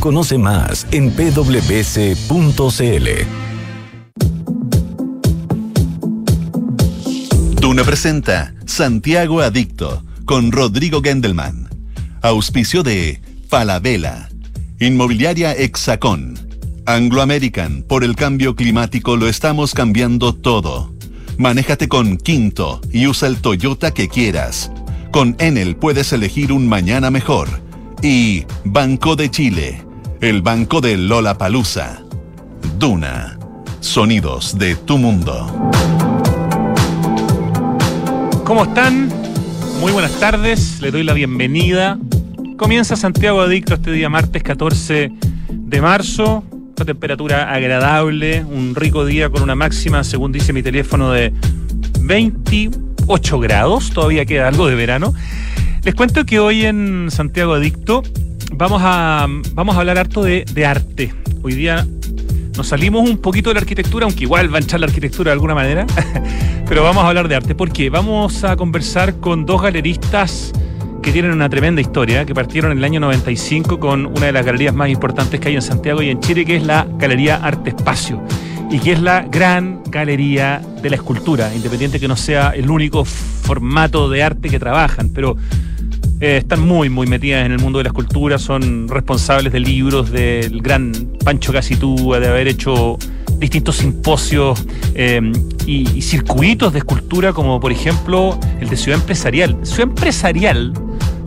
[0.00, 1.58] Conoce más en pwc.cl.
[7.60, 11.68] Duna presenta Santiago Adicto con Rodrigo Gendelman.
[12.22, 14.30] Auspicio de Falabella,
[14.80, 16.38] Inmobiliaria Hexacón,
[16.86, 17.82] Anglo American.
[17.82, 20.94] Por el cambio climático lo estamos cambiando todo.
[21.36, 24.72] Manéjate con Quinto y usa el Toyota que quieras.
[25.12, 27.65] Con Enel puedes elegir un mañana mejor
[28.02, 29.82] y Banco de Chile,
[30.20, 32.02] el banco de Lola Palusa.
[32.78, 33.38] Duna,
[33.80, 35.70] sonidos de tu mundo.
[38.44, 39.08] ¿Cómo están?
[39.80, 41.98] Muy buenas tardes, le doy la bienvenida.
[42.56, 45.10] Comienza Santiago Adicto este día martes 14
[45.50, 46.44] de marzo.
[46.50, 51.32] Una temperatura agradable, un rico día con una máxima, según dice mi teléfono, de
[52.00, 53.90] 28 grados.
[53.90, 55.14] Todavía queda algo de verano.
[55.86, 58.02] Les cuento que hoy en Santiago Adicto
[58.52, 61.14] vamos a, vamos a hablar harto de, arte.
[61.44, 61.86] Hoy día
[62.56, 65.34] nos salimos un poquito de la arquitectura, aunque igual va a echar la arquitectura de
[65.34, 65.86] alguna manera,
[66.68, 67.54] pero vamos a hablar de arte.
[67.54, 67.88] ¿Por qué?
[67.88, 70.52] Vamos a conversar con dos galeristas
[71.04, 74.44] que tienen una tremenda historia, que partieron en el año 95 con una de las
[74.44, 77.70] galerías más importantes que hay en Santiago y en Chile, que es la Galería Arte
[77.70, 78.20] Espacio,
[78.72, 83.04] y que es la gran galería de la escultura, independiente que no sea el único
[83.04, 85.36] formato de arte que trabajan, pero
[86.20, 90.10] eh, están muy, muy metidas en el mundo de la escultura, son responsables de libros
[90.10, 90.92] del gran
[91.22, 92.96] Pancho Casitúa, de haber hecho
[93.38, 94.64] distintos simposios
[94.94, 95.20] eh,
[95.66, 99.58] y, circuitos de escultura, como por ejemplo el de Ciudad Empresarial.
[99.62, 100.72] Ciudad Empresarial,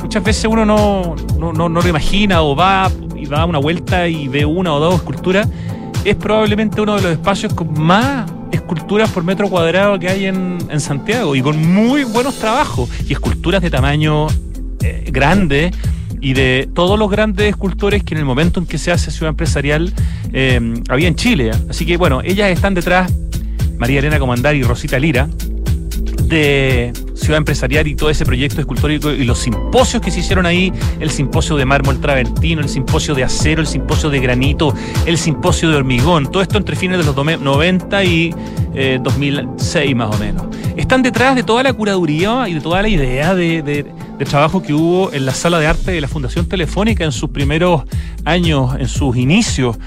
[0.01, 4.43] muchas veces uno no, no, lo imagina o va y da una vuelta y ve
[4.43, 5.47] una o dos esculturas.
[6.03, 10.57] Es probablemente uno de los espacios con más esculturas por metro cuadrado que hay en,
[10.67, 14.27] en Santiago y con muy buenos trabajos y esculturas de tamaño
[14.89, 15.71] eh, grande
[16.21, 19.29] y de todos los grandes escultores que en el momento en que se hace Ciudad
[19.29, 19.93] Empresarial
[20.33, 20.59] eh,
[20.89, 21.51] había en Chile.
[21.69, 23.11] Así que bueno, ellas están detrás,
[23.77, 25.29] María Elena Comandar y Rosita Lira,
[26.23, 30.71] de Ciudad Empresarial y todo ese proyecto escultórico y los simposios que se hicieron ahí,
[30.99, 34.73] el simposio de mármol travertino, el simposio de acero, el simposio de granito,
[35.05, 38.33] el simposio de hormigón, todo esto entre fines de los 90 y
[39.01, 40.45] 2006 eh, más o menos.
[40.75, 44.73] Están detrás de toda la curaduría y de toda la idea de, de trabajo que
[44.73, 47.83] hubo en la sala de arte de la Fundación Telefónica en sus primeros
[48.25, 49.77] años, en sus inicios.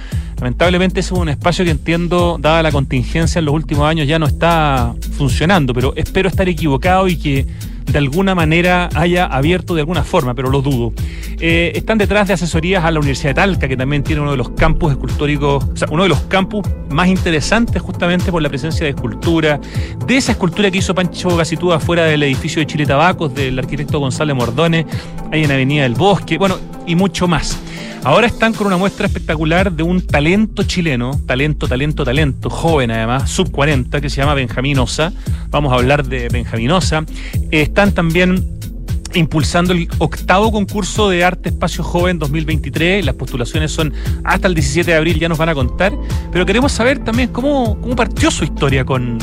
[0.42, 4.26] Lamentablemente es un espacio que entiendo, dada la contingencia en los últimos años, ya no
[4.26, 7.46] está funcionando, pero espero estar equivocado y que
[7.86, 10.94] de alguna manera haya abierto de alguna forma, pero lo dudo.
[11.38, 14.36] Eh, están detrás de asesorías a la Universidad de Talca, que también tiene uno de
[14.36, 18.82] los campus escultóricos, o sea, uno de los campus más interesantes justamente por la presencia
[18.82, 19.60] de escultura,
[20.08, 24.00] de esa escultura que hizo Pancho Gacitúa fuera del edificio de Chile Tabacos, del arquitecto
[24.00, 24.86] González Mordone,
[25.30, 27.60] ahí en Avenida del Bosque, bueno, y mucho más.
[28.04, 33.30] Ahora están con una muestra espectacular de un talento chileno, talento, talento, talento, joven además,
[33.30, 35.12] sub 40, que se llama Benjamín Osa.
[35.50, 37.04] Vamos a hablar de Benjamín Osa.
[37.52, 38.44] están también
[39.14, 43.04] impulsando el octavo concurso de arte espacio joven 2023.
[43.04, 43.92] Las postulaciones son
[44.24, 45.92] hasta el 17 de abril, ya nos van a contar.
[46.32, 49.18] Pero queremos saber también cómo, cómo partió su historia con,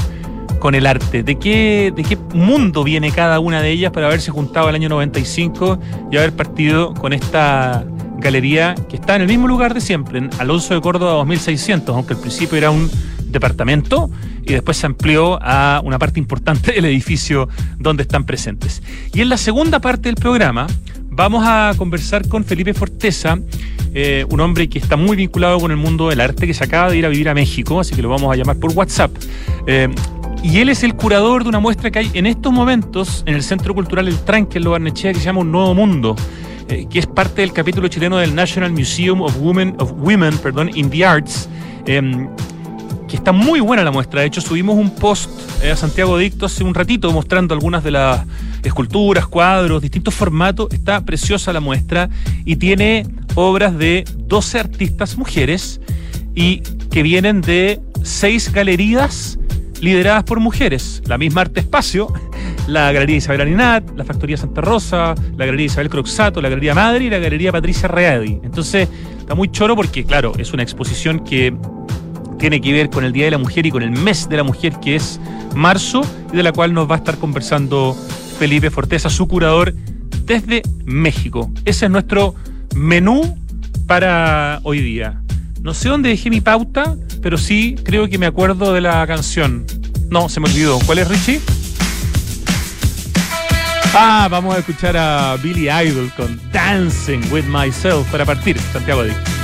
[0.59, 4.31] con el arte, de qué, de qué mundo viene cada una de ellas para haberse
[4.31, 5.79] juntado el año 95
[6.13, 7.85] y haber partido con esta
[8.19, 12.13] galería que está en el mismo lugar de siempre, en Alonso de Córdoba 2600, aunque
[12.13, 12.89] al principio era un
[13.25, 14.09] departamento
[14.43, 17.47] y después se amplió a una parte importante del edificio
[17.77, 18.81] donde están presentes.
[19.13, 20.67] Y en la segunda parte del programa
[21.09, 23.37] vamos a conversar con Felipe Forteza,
[23.93, 26.89] eh, un hombre que está muy vinculado con el mundo del arte, que se acaba
[26.89, 29.11] de ir a vivir a México, así que lo vamos a llamar por WhatsApp.
[29.67, 29.89] Eh,
[30.41, 33.43] y él es el curador de una muestra que hay en estos momentos en el
[33.43, 36.15] Centro Cultural El Tranque en Lobarnechea que se llama Un Nuevo Mundo.
[36.69, 40.69] Eh, que es parte del capítulo chileno del National Museum of Women, of Women perdón,
[40.75, 41.49] in the Arts,
[41.87, 42.29] em,
[43.07, 44.21] que está muy buena la muestra.
[44.21, 45.31] De hecho, subimos un post
[45.63, 48.23] eh, a Santiago Dicto hace un ratito mostrando algunas de las
[48.63, 50.67] esculturas, cuadros, distintos formatos.
[50.71, 52.07] Está preciosa la muestra
[52.45, 55.81] y tiene obras de 12 artistas mujeres
[56.35, 56.59] y
[56.91, 59.39] que vienen de seis galerías
[59.81, 61.01] lideradas por mujeres.
[61.05, 62.13] La misma Arte Espacio
[62.69, 67.05] la Galería Isabel Aninat, la Factoría Santa Rosa, la Galería Isabel Croxato, la Galería Madre
[67.05, 68.39] y la Galería Patricia Readi.
[68.43, 68.87] Entonces,
[69.19, 71.55] está muy choro porque, claro, es una exposición que
[72.37, 74.43] tiene que ver con el Día de la Mujer y con el mes de la
[74.43, 75.19] mujer que es
[75.55, 76.01] marzo
[76.31, 77.97] y de la cual nos va a estar conversando
[78.37, 79.73] Felipe Forteza, su curador
[80.25, 81.51] desde México.
[81.65, 82.35] Ese es nuestro
[82.75, 83.37] menú
[83.87, 85.21] para hoy día.
[85.61, 89.65] No sé dónde dejé mi pauta, pero sí creo que me acuerdo de la canción.
[90.09, 90.79] No, se me olvidó.
[90.85, 91.41] ¿Cuál es, Richie?
[93.93, 99.39] Ah, vamos a escuchar a Billy Idol con Dancing with Myself para partir, Santiago Díaz.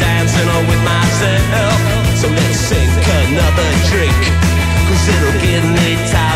[0.00, 1.76] Dancing on with myself.
[2.16, 2.90] So let's sink
[3.28, 4.16] another drink
[4.90, 6.29] Cause it'll give me time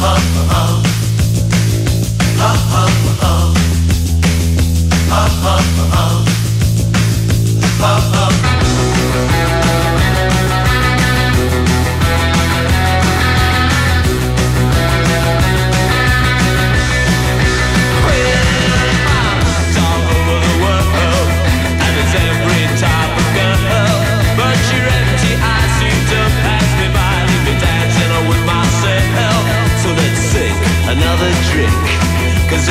[0.00, 0.78] ha ha ha.
[5.10, 6.07] Ha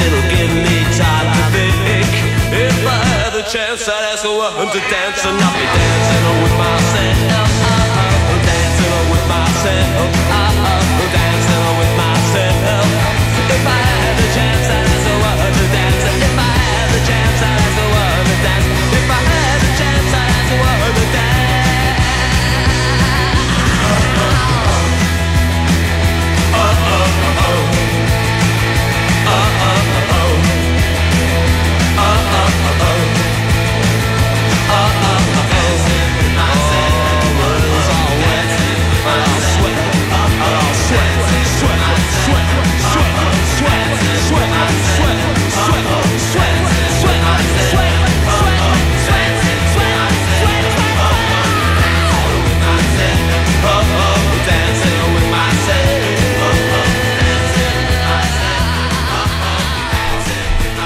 [0.05, 2.11] it'll give me time to think.
[2.53, 6.25] If I had the chance, I'd ask a woman to dance, and I'll be dancing
[6.43, 7.49] with myself.
[8.47, 10.09] Dancing with myself.
[11.07, 12.87] Dancing with myself.
[13.55, 14.56] If I had the chance,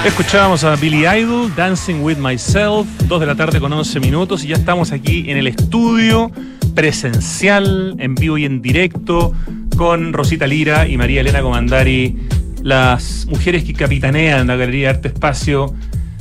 [0.04, 4.48] Escuchábamos a Billy Idol, Dancing with Myself, 2 de la tarde con 11 minutos y
[4.48, 6.32] ya estamos aquí en el estudio
[6.74, 9.32] presencial, en vivo y en directo,
[9.76, 12.16] con Rosita Lira y María Elena Comandari,
[12.62, 15.72] las mujeres que capitanean la Galería Arte Espacio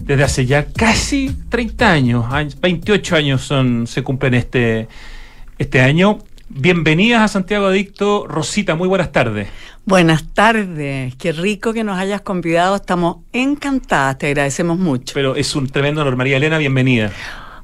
[0.04, 2.26] desde hace ya casi 30 años,
[2.62, 4.88] 28 años son, se cumplen este,
[5.58, 6.20] este año.
[6.54, 8.28] Bienvenidas a Santiago Adicto.
[8.28, 9.48] Rosita, muy buenas tardes.
[9.86, 15.14] Buenas tardes, qué rico que nos hayas convidado, estamos encantadas, te agradecemos mucho.
[15.14, 17.10] Pero es un tremendo honor, María Elena, bienvenida.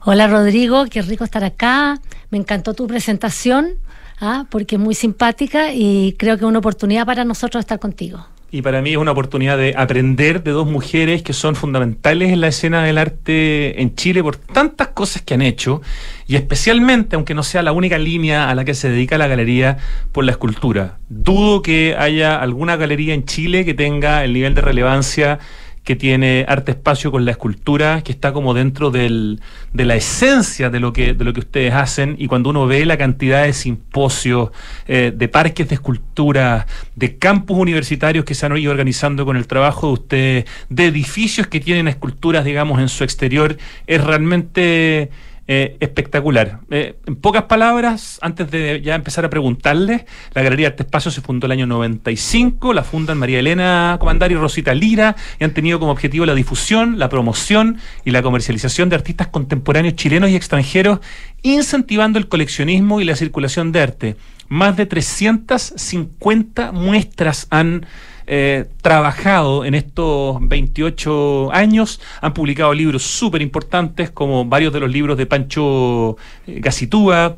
[0.06, 2.00] Hola Rodrigo, qué rico estar acá,
[2.32, 3.74] me encantó tu presentación,
[4.22, 4.46] ¿ah?
[4.50, 8.62] porque es muy simpática y creo que es una oportunidad para nosotros estar contigo y
[8.62, 12.48] para mí es una oportunidad de aprender de dos mujeres que son fundamentales en la
[12.48, 15.82] escena del arte en Chile por tantas cosas que han hecho
[16.28, 19.78] y especialmente, aunque no sea la única línea a la que se dedica la galería,
[20.12, 20.98] por la escultura.
[21.10, 25.40] Dudo que haya alguna galería en Chile que tenga el nivel de relevancia
[25.88, 29.40] que tiene arte espacio con la escultura, que está como dentro del,
[29.72, 32.86] de la esencia de lo, que, de lo que ustedes hacen, y cuando uno ve
[32.86, 34.50] la cantidad de simposios,
[34.90, 39.48] eh, de parques de escultura, de campus universitarios que se han ido organizando con el
[39.48, 43.56] trabajo de ustedes, de edificios que tienen esculturas, digamos, en su exterior,
[43.88, 45.10] es realmente
[45.50, 46.60] eh, espectacular.
[46.70, 51.22] Eh, en pocas palabras, antes de ya empezar a preguntarles, la Galería Arte Espacio se
[51.22, 55.80] fundó el año 95, la fundan María Elena Comandari y Rosita Lira, y han tenido
[55.80, 61.00] como objetivo la difusión, la promoción y la comercialización de artistas contemporáneos chilenos y extranjeros,
[61.44, 64.16] incentivando el coleccionismo y la circulación de arte.
[64.50, 67.86] Más de 350 muestras han
[68.30, 74.92] eh, trabajado en estos 28 años, han publicado libros súper importantes como varios de los
[74.92, 77.38] libros de Pancho eh, Gacitúa,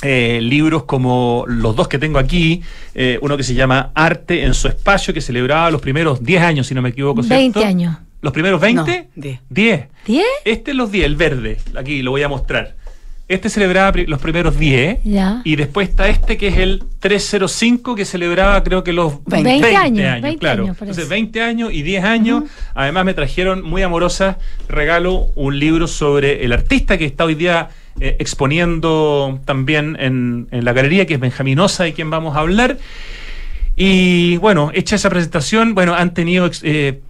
[0.00, 2.62] eh, libros como los dos que tengo aquí,
[3.20, 6.74] uno que se llama Arte en su espacio, que celebraba los primeros 10 años, si
[6.74, 7.20] no me equivoco.
[7.22, 7.96] 20 años.
[8.22, 9.08] ¿Los primeros 20?
[9.14, 9.40] 10.
[9.50, 9.84] 10.
[10.06, 10.22] ¿10?
[10.46, 11.58] Este es los 10, el verde.
[11.76, 12.76] Aquí lo voy a mostrar.
[13.26, 14.98] Este celebraba los primeros 10
[15.44, 20.20] y después está este que es el 305 que celebraba creo que los 20, años,
[20.20, 20.64] 20 claro.
[20.64, 22.44] Años, Entonces 20 años y 10 años.
[22.74, 24.38] Además me trajeron muy amorosa
[24.68, 30.72] regalo un libro sobre el artista que está hoy día eh, exponiendo también en, la
[30.72, 32.76] galería que es Benjaminosa de quien vamos a hablar.
[33.76, 37.00] Y bueno, hecha esa presentación, bueno, han tenido eh,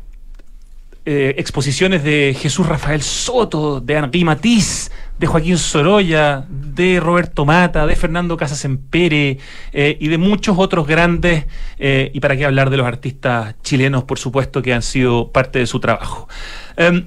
[1.07, 7.87] eh, exposiciones de Jesús Rafael Soto, de Henri Matisse, de Joaquín Sorolla, de Roberto Mata,
[7.87, 9.39] de Fernando Casas Empere
[9.73, 11.47] eh, y de muchos otros grandes,
[11.79, 15.61] eh, y para qué hablar de los artistas chilenos, por supuesto, que han sido parte
[15.61, 16.29] de su trabajo.
[16.77, 17.07] Em,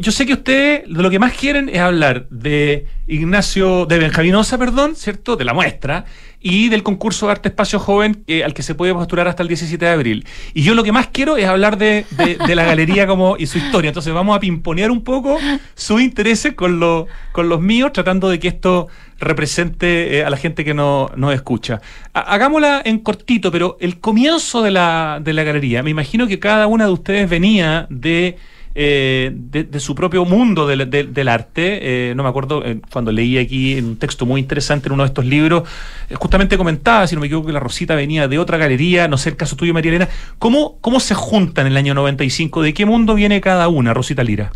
[0.00, 4.96] yo sé que ustedes lo que más quieren es hablar de Ignacio, de Benjaminosa, perdón,
[4.96, 5.36] ¿cierto?
[5.36, 6.04] De la muestra
[6.42, 9.48] y del concurso de Arte Espacio Joven eh, al que se puede postular hasta el
[9.48, 10.26] 17 de abril.
[10.54, 12.04] Y yo lo que más quiero es hablar de,
[12.48, 13.88] la galería como y su historia.
[13.88, 15.38] Entonces vamos a pimponear un poco
[15.74, 20.36] sus intereses con, lo, con los míos, tratando de que esto represente eh, a la
[20.36, 21.80] gente que no, nos escucha.
[22.12, 26.66] hagámosla en cortito, pero el comienzo de la, de la galería, me imagino que cada
[26.66, 28.36] una de ustedes venía de
[28.74, 32.10] eh, de, su propio mundo del, arte.
[32.10, 35.02] Eh, no me acuerdo, eh, cuando leí aquí en un texto muy interesante en uno
[35.02, 35.68] de estos libros,
[36.14, 39.30] justamente comentaba, si no me equivoco, que la Rosita venía de otra galería, no sé
[39.30, 40.08] el caso tuyo, María Elena.
[40.38, 42.62] ¿Cómo, cómo se juntan en el año 95?
[42.62, 44.52] ¿De qué mundo viene cada una, Rosita Lira?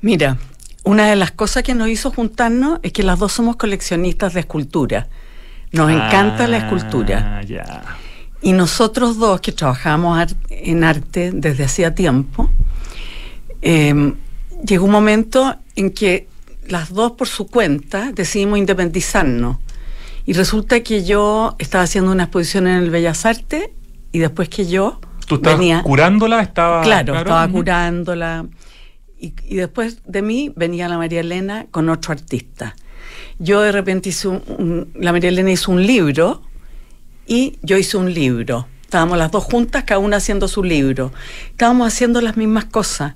[0.00, 0.38] Mira,
[0.84, 4.40] una de las cosas que nos hizo juntarnos es que las dos somos coleccionistas de
[4.40, 5.08] escultura.
[5.72, 7.40] Nos encanta la escultura.
[7.66, 7.96] Ah,
[8.40, 12.50] y nosotros dos, que trabajamos en arte desde hacía tiempo,
[13.66, 14.16] Em,
[14.62, 16.28] llegó un momento en que
[16.68, 19.56] las dos por su cuenta decidimos independizarnos.
[20.26, 23.70] Y resulta que yo estaba haciendo una exposición en el Bellas Artes
[24.12, 26.42] y después que yo ¿Tú estabas venía, curándola?
[26.42, 28.46] Estaba, claro, estaba curándola.
[29.18, 32.76] Y, después de mí venía la María Elena con otro artista.
[33.38, 36.42] Yo de repente hice un, la María Elena hizo un libro
[37.26, 38.66] y yo hice un libro.
[38.82, 41.12] Estábamos las dos juntas, cada una haciendo su libro.
[41.50, 43.14] Estábamos haciendo las mismas cosas.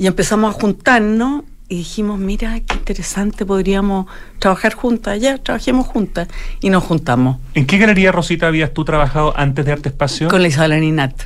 [0.00, 4.06] Y empezamos a juntarnos y dijimos, mira, qué interesante, podríamos
[4.38, 6.26] trabajar juntas, ya, trabajemos juntas.
[6.62, 7.36] Y nos juntamos.
[7.52, 10.28] ¿En qué galería, Rosita, habías tú trabajado antes de Arte Espacio?
[10.28, 11.24] Con la Isabel Aninat.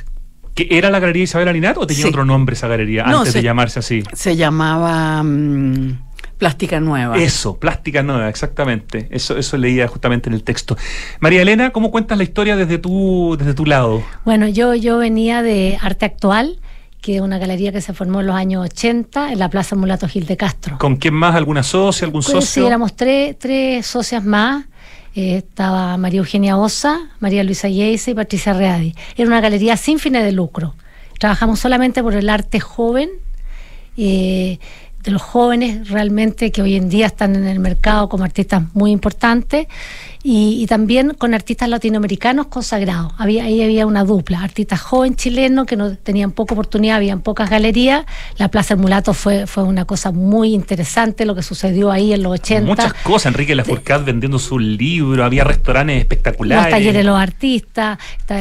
[0.53, 3.79] ¿Que ¿Era la galería Isabel Aninat o tenía otro nombre esa galería antes de llamarse
[3.79, 4.03] así?
[4.11, 5.97] Se llamaba mm,
[6.37, 7.17] Plástica Nueva.
[7.17, 9.07] Eso, Plástica Nueva, exactamente.
[9.09, 10.75] Eso, eso leía justamente en el texto.
[11.21, 14.03] María Elena, ¿cómo cuentas la historia desde tu, desde tu lado?
[14.25, 16.59] Bueno, yo, yo venía de arte actual
[17.05, 20.07] que es una galería que se formó en los años 80 en la Plaza Mulato
[20.07, 20.79] Gil de Castro.
[20.79, 21.35] ¿Con quién más?
[21.35, 22.05] ¿Alguna socia?
[22.05, 22.63] ¿Algún pues, socio?
[22.63, 24.65] Sí, éramos tres, tres socias más.
[25.13, 28.95] Eh, estaba María Eugenia Osa, María Luisa Yeise y Patricia Readi.
[29.15, 30.73] Era una galería sin fines de lucro.
[31.19, 33.11] Trabajamos solamente por el arte joven,
[33.97, 34.57] eh,
[35.03, 38.89] de los jóvenes realmente que hoy en día están en el mercado como artistas muy
[38.89, 39.67] importantes
[40.27, 43.13] y, también con artistas latinoamericanos consagrados.
[43.19, 47.47] Había, ahí había una dupla, artistas joven chilenos que no tenían poca oportunidad, habían pocas
[47.47, 48.05] galerías.
[48.39, 52.23] La Plaza del Mulato fue, fue una cosa muy interesante lo que sucedió ahí en
[52.23, 52.67] los 80.
[52.67, 56.63] Muchas cosas, Enrique Lafourcade vendiendo su libro, había restaurantes espectaculares.
[56.65, 57.99] Los talleres de los artistas,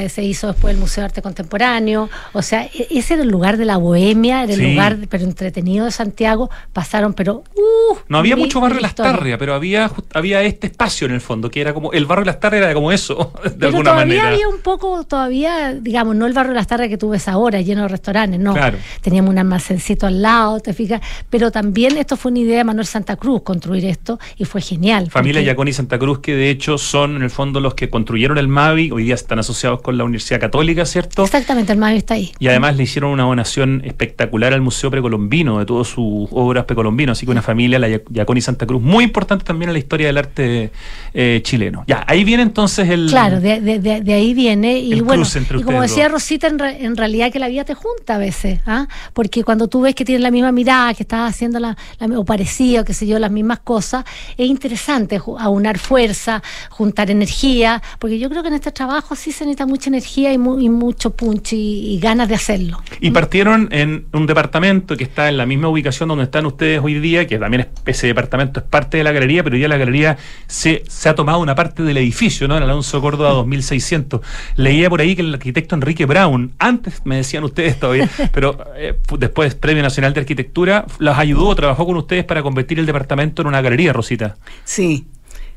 [0.08, 2.08] se hizo después el Museo de Arte Contemporáneo.
[2.32, 5.84] O sea, e, ese era el lugar de la bohemia, era el lugar pero entretenido
[5.84, 6.48] de Santiago.
[6.72, 7.44] Pasaron, pero...
[7.54, 11.60] Uh, no había mucho barrio Lastarria, pero había, había este espacio en el fondo que
[11.60, 14.60] era como el barrio Las Tarras era como eso, de Pero alguna todavía había un
[14.60, 18.40] poco, todavía, digamos, no el barrio Las Tarras que tú ves ahora, lleno de restaurantes,
[18.40, 18.54] no.
[19.00, 21.00] Teníamos un almacencito al lado, te fijas.
[21.30, 25.10] Pero también esto fue una idea de Manuel Santa Cruz, construir esto, y fue genial.
[25.10, 28.38] Familia Yaconi y Santa Cruz, que de hecho son en el fondo los que construyeron
[28.38, 31.24] el MAVI, hoy día están asociados con la Universidad Católica, ¿cierto?
[31.24, 32.32] Exactamente, el MAVI está ahí.
[32.38, 37.18] Y además le hicieron una donación espectacular al Museo Precolombino, de todas sus obras precolombinas,
[37.18, 40.18] así que una familia, la Yaconi Santa Cruz, muy importante también en la historia del
[40.18, 40.70] arte
[41.12, 41.63] eh, chileno.
[41.86, 43.08] Ya, ahí viene entonces el.
[43.08, 44.78] Claro, de, de, ahí viene.
[44.78, 45.24] Y bueno,
[45.58, 48.86] y como decía Rosita, en, realidad que la vida te junta a veces, ¿ah?
[49.12, 51.76] porque cuando tú ves que tienen la misma mirada, que estás haciendo la,
[52.16, 54.04] o parecido, qué sé yo, las mismas cosas,
[54.36, 59.44] es interesante aunar fuerza, juntar energía, porque yo creo que en este trabajo sí se
[59.44, 62.82] necesita mucha energía y, mucho punch y, ganas de hacerlo.
[63.00, 66.98] Y partieron en un departamento que está en la misma ubicación donde están ustedes hoy
[67.00, 70.16] día, que también ese departamento es parte de la galería, pero ya la galería
[70.46, 72.56] se, se ha tomado una parte del edificio, ¿no?
[72.56, 74.20] En Alonso Córdoba 2600.
[74.56, 78.98] Leía por ahí que el arquitecto Enrique Brown, antes me decían ustedes todavía, pero eh,
[79.18, 83.48] después Premio Nacional de Arquitectura, los ayudó, trabajó con ustedes para convertir el departamento en
[83.48, 84.36] una galería, Rosita.
[84.64, 85.06] Sí,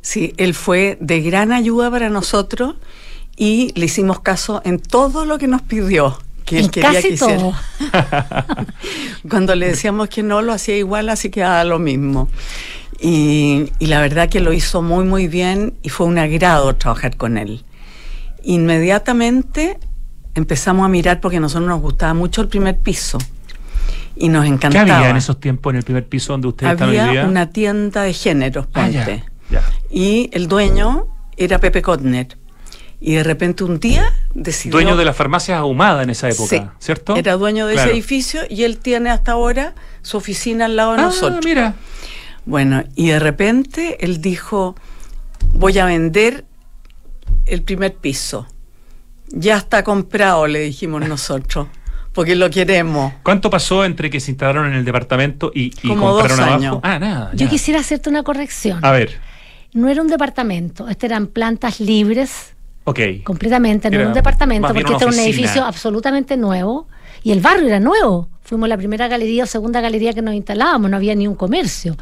[0.02, 2.76] sí, él fue de gran ayuda para nosotros
[3.36, 7.54] y le hicimos caso en todo lo que nos pidió que él quería que Todo.
[9.30, 12.30] Cuando le decíamos que no, lo hacía igual, así que quedaba lo mismo.
[13.00, 17.38] Y, la verdad que lo hizo muy, muy bien y fue un agrado trabajar con
[17.38, 17.64] él.
[18.44, 19.78] Inmediatamente
[20.34, 23.18] empezamos a mirar porque a nosotros nos gustaba mucho el primer piso
[24.16, 24.86] y nos encantaba.
[24.86, 27.26] ¿Qué había en esos tiempos en el primer piso donde ustedes hoy día?
[27.28, 29.24] una tienda de géneros, ah, ponte.
[29.90, 32.38] Y el dueño era Pepe Kotner.
[33.00, 34.72] Y de repente un día decidió...
[34.72, 37.16] Dueño de las farmacias Ahumada en esa época, ¿cierto?
[37.16, 41.02] Era dueño de ese edificio y él tiene hasta ahora su oficina al lado de
[41.02, 41.46] ah, nosotros.
[41.46, 41.76] mira.
[42.48, 44.74] Bueno, y de repente él dijo,
[45.54, 46.46] voy a vender
[47.46, 48.48] el primer piso.
[49.28, 51.68] Ya está comprado, le dijimos nosotros,
[52.14, 53.12] porque lo queremos.
[53.22, 56.80] ¿Cuánto pasó entre que se instalaron en el departamento y, Como compraron dos años.
[56.84, 57.32] Ah, nada.
[57.34, 58.80] Yo quisiera hacerte una corrección.
[58.82, 59.20] A ver.
[59.74, 62.54] No era un departamento, este eran plantas libres.
[62.86, 63.00] Ok.
[63.26, 66.88] Completamente, no era, un departamento, porque este era un edificio absolutamente nuevo
[67.28, 68.30] y el barrio era nuevo.
[68.42, 71.98] Fuimos la primera galería o segunda galería que nos instalábamos, no había ni un comercio.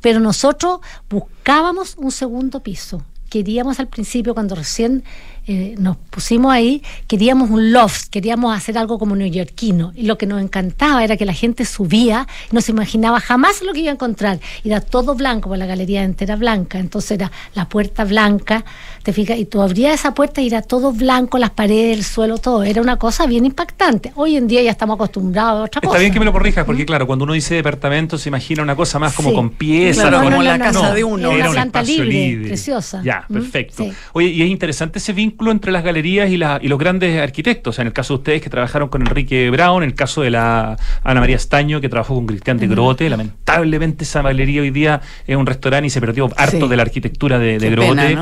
[0.00, 3.04] Pero nosotros buscábamos un segundo piso.
[3.28, 5.04] Queríamos al principio, cuando recién
[5.46, 9.92] eh, nos pusimos ahí, queríamos un loft, queríamos hacer algo como neoyorquino.
[9.94, 13.72] Y lo que nos encantaba era que la gente subía, no se imaginaba jamás lo
[13.72, 14.38] que iba a encontrar.
[14.64, 18.64] Era todo blanco, porque la galería entera blanca, entonces era la puerta blanca,
[19.02, 22.38] te fijas, y tú abrías esa puerta y era todo blanco, las paredes, el suelo,
[22.38, 22.62] todo.
[22.62, 24.12] Era una cosa bien impactante.
[24.14, 25.92] Hoy en día ya estamos acostumbrados a otra cosa.
[25.92, 28.76] Está bien que me lo corrijas, porque claro, cuando uno dice departamento se imagina una
[28.76, 31.32] cosa más como con piezas, como la casa de uno.
[31.32, 33.02] Era una planta libre, preciosa.
[33.02, 33.86] Ya, perfecto.
[34.12, 37.78] Oye, y es interesante ese vínculo entre las galerías y, los grandes arquitectos.
[37.78, 40.76] en el caso de ustedes que trabajaron con Enrique Brown, en el caso de la
[41.02, 43.08] Ana María Estaño que trabajó con Cristian de Grote.
[43.08, 47.38] Lamentablemente esa galería hoy día es un restaurante y se perdió harto de la arquitectura
[47.38, 48.16] de, Grote.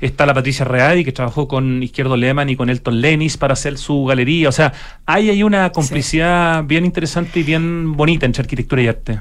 [0.00, 3.78] Está la Patricia Readi, que trabajó con Izquierdo Lehmann y con Elton Lenis para hacer
[3.78, 4.48] su galería.
[4.48, 4.72] O sea,
[5.06, 9.20] hay ahí una complicidad bien interesante y bien bonita entre arquitectura y arte.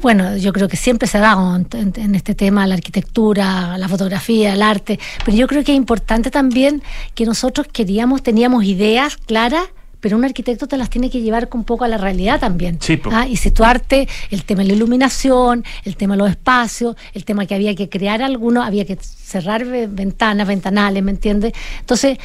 [0.00, 3.88] bueno, yo creo que siempre se ha dado en, en, este tema la arquitectura, la
[3.88, 6.82] fotografía, el arte, pero yo creo que es importante también
[7.14, 9.64] que nosotros queríamos, teníamos ideas claras
[10.02, 12.76] pero un arquitecto te las tiene que llevar un poco a la realidad también.
[12.80, 13.26] Sí, ¿ah?
[13.28, 17.54] Y situarte el tema de la iluminación, el tema de los espacios, el tema que
[17.54, 21.52] había que crear algunos, había que cerrar ventanas, ventanales, ¿me entiendes?
[21.78, 22.18] Entonces,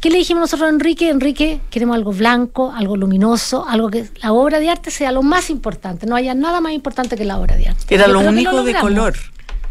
[0.00, 1.10] ¿qué le dijimos nosotros a Enrique?
[1.10, 5.50] Enrique, queremos algo blanco, algo luminoso, algo que la obra de arte sea lo más
[5.50, 7.92] importante, no haya nada más importante que la obra de arte.
[7.92, 9.14] Era lo único de color.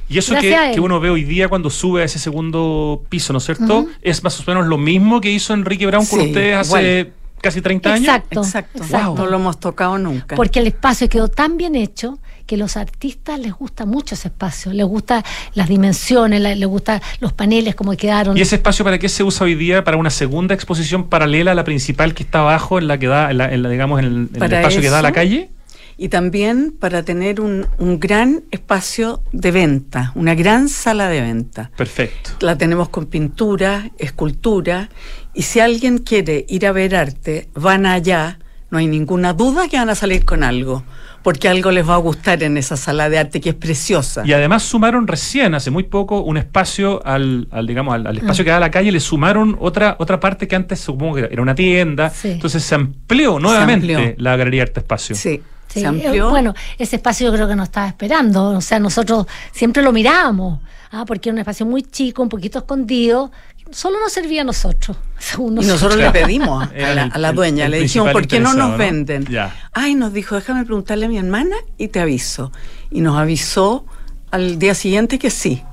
[0.10, 3.46] Y eso que, uno ve hoy día cuando sube a ese segundo piso, ¿no es
[3.46, 3.88] cierto?
[4.02, 7.94] Es más o menos lo mismo que hizo Enrique Brown con ustedes hace casi 30
[7.94, 8.08] años.
[8.08, 9.16] Exacto, exacto.
[9.18, 10.36] No lo hemos tocado nunca.
[10.36, 14.30] Porque el espacio quedó tan bien hecho que a los artistas les gusta mucho ese
[14.30, 18.38] espacio, les gusta las dimensiones, les gusta los paneles como quedaron.
[18.38, 19.84] ¿Y ese espacio para qué se usa hoy día?
[19.84, 23.30] ¿Para una segunda exposición paralela a la principal que está abajo, en la que da,
[23.30, 25.50] en la, digamos, en el, espacio que da a la calle?
[25.96, 31.70] y también para tener un, un, gran espacio de venta, una gran sala de venta.
[31.78, 32.32] Perfecto.
[32.40, 34.90] La tenemos con pintura, escultura,
[35.34, 39.78] y si alguien quiere ir a ver arte, van allá, no hay ninguna duda que
[39.78, 40.84] van a salir con algo
[41.24, 44.24] porque algo les va a gustar en esa sala de arte que es preciosa.
[44.26, 48.58] Y además sumaron recién, hace muy poco, un espacio al, digamos, al, espacio que da
[48.58, 52.12] a la calle, le sumaron otra, otra parte que antes supongo que era una tienda.
[52.24, 55.16] Entonces se amplió nuevamente la Galería Arte Espacio.
[55.16, 55.42] Sí.
[55.68, 56.30] Se eh, amplió.
[56.30, 58.50] bueno, ese espacio yo creo que nos estaba esperando.
[58.50, 60.60] O sea, nosotros siempre lo mirábamos,
[60.92, 61.04] ¿ah?
[61.08, 63.32] porque era un espacio muy chico, un poquito escondido,
[63.74, 64.98] solo nos servía a nosotros.
[65.38, 69.28] y nosotros le pedimos a la, dueña, le dijimos, ¿por qué no nos venden?
[69.74, 72.52] Ay, nos dijo, déjame preguntarle a mi hermana y te aviso.
[72.92, 73.86] Y nos avisó
[74.32, 75.64] al día siguiente que sí.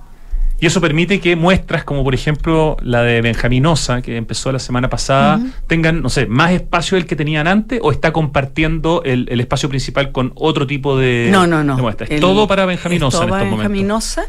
[0.60, 4.90] Y eso permite que muestras como por ejemplo la de Benjaminosa, que empezó la semana
[4.90, 9.70] pasada, tengan, no sé, más espacio del que tenían antes o está compartiendo el, espacio
[9.70, 11.78] principal con otro tipo de, no, no, no.
[11.78, 12.10] muestras.
[12.20, 14.24] todo para Benjaminosa en estos Benjaminosa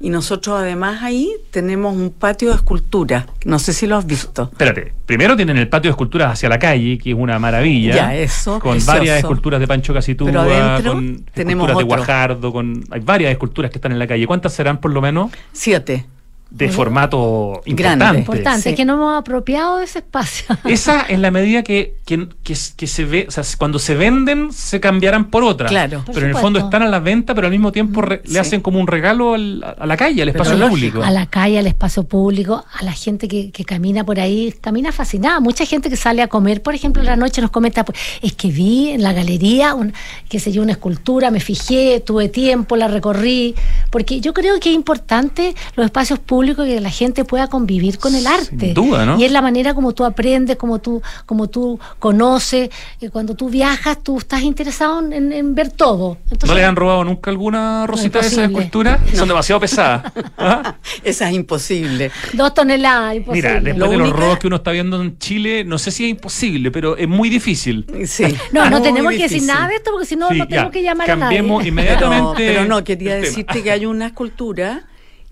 [0.00, 3.26] y nosotros además ahí tenemos un patio de escultura.
[3.44, 4.48] No sé si lo has visto.
[4.52, 7.94] Espérate, primero tienen el patio de esculturas hacia la calle, que es una maravilla.
[7.94, 8.58] Ya, eso.
[8.60, 13.70] Con varias esculturas de Pancho Casitúa, con tenemos esculturas de Guajardo, con hay varias esculturas
[13.70, 14.26] que están en la calle.
[14.26, 15.30] ¿Cuántas serán por lo menos?
[15.52, 16.06] Siete
[16.54, 18.20] de formato importante.
[18.20, 20.56] Importante, que no hemos apropiado de ese espacio.
[20.64, 24.78] Esa es la medida que, que, que, se ve, o sea, cuando se venden se
[24.78, 25.68] cambiarán por otra.
[25.68, 26.04] Claro.
[26.06, 28.78] pero en el fondo están a la venta, pero al mismo tiempo le hacen como
[28.78, 31.02] un regalo al, a la calle, al espacio público.
[31.02, 34.92] A la calle, al espacio público, a la gente que, que, camina por ahí, camina
[34.92, 35.40] fascinada.
[35.40, 38.32] Mucha gente que sale a comer, por ejemplo, en la noche nos comenta, pues, es
[38.32, 39.92] que vi en la galería, un,
[40.28, 43.56] qué sé yo, una escultura, me fijé, tuve tiempo, la recorrí,
[43.90, 48.14] porque yo creo que es importante los espacios públicos que la gente pueda convivir con
[48.14, 48.74] el arte.
[49.18, 52.70] Y es la manera como tú aprendes, como tú, como tú conoces.
[53.00, 56.18] Y cuando tú viajas, tú estás interesado en, ver todo.
[56.46, 59.00] ¿No le han robado nunca alguna rosita de esas esculturas?
[59.14, 60.12] Son demasiado pesadas.
[60.36, 60.76] ¿Ah?
[61.04, 62.10] Esa es imposible.
[62.34, 63.48] Dos toneladas, imposible.
[63.48, 66.10] Mira, después de los robos que uno está viendo en Chile, no sé si es
[66.10, 67.86] imposible, pero es muy difícil.
[68.06, 68.36] Sí.
[68.52, 71.10] No, no tenemos que decir nada de esto porque si no, no tenemos que llamar
[71.10, 71.38] a nadie.
[71.64, 72.34] inmediatamente.
[72.36, 74.84] pero no, quería decirte que hay una escultura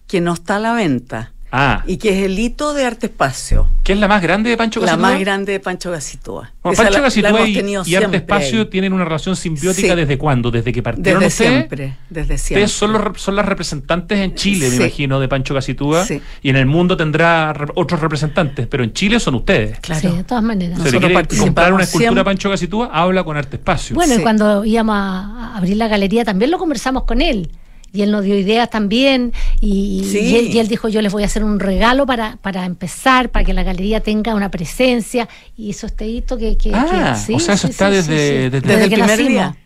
[0.07, 1.33] que no está a la venta.
[1.55, 1.85] Ah.
[1.87, 3.69] Y que es el hito de Arte Espacio.
[3.85, 4.97] ¿Qué es la más grande de Pancho Gasitúa?
[4.97, 6.51] La más grande de Pancho Gasitúa.
[6.63, 11.45] Pancho Gasitúa y, Arte Espacio tienen una relación simbiótica desde cuándo, desde que partieron Desde
[11.45, 12.65] siempre, desde siempre.
[12.65, 16.07] Ustedes son, son las representantes en Chile, me imagino, de Pancho Gasitúa.
[16.43, 19.79] Y en el mundo tendrá otros representantes, pero en Chile son ustedes.
[19.81, 20.15] Claro.
[20.15, 20.81] de todas maneras.
[20.83, 23.95] Si quiere comprar una escultura Pancho Gasitúa, habla con Arte Espacio.
[23.95, 27.51] Bueno, y cuando íbamos a abrir la galería también lo conversamos con él
[27.93, 31.45] y él nos dio ideas también y, y, él, dijo yo les voy a hacer
[31.45, 36.07] un regalo para, para empezar, para que la galería tenga una presencia y hizo este
[36.07, 36.57] hito que...
[36.57, 39.57] que, ah, o sea, eso está desde, desde, el primer día.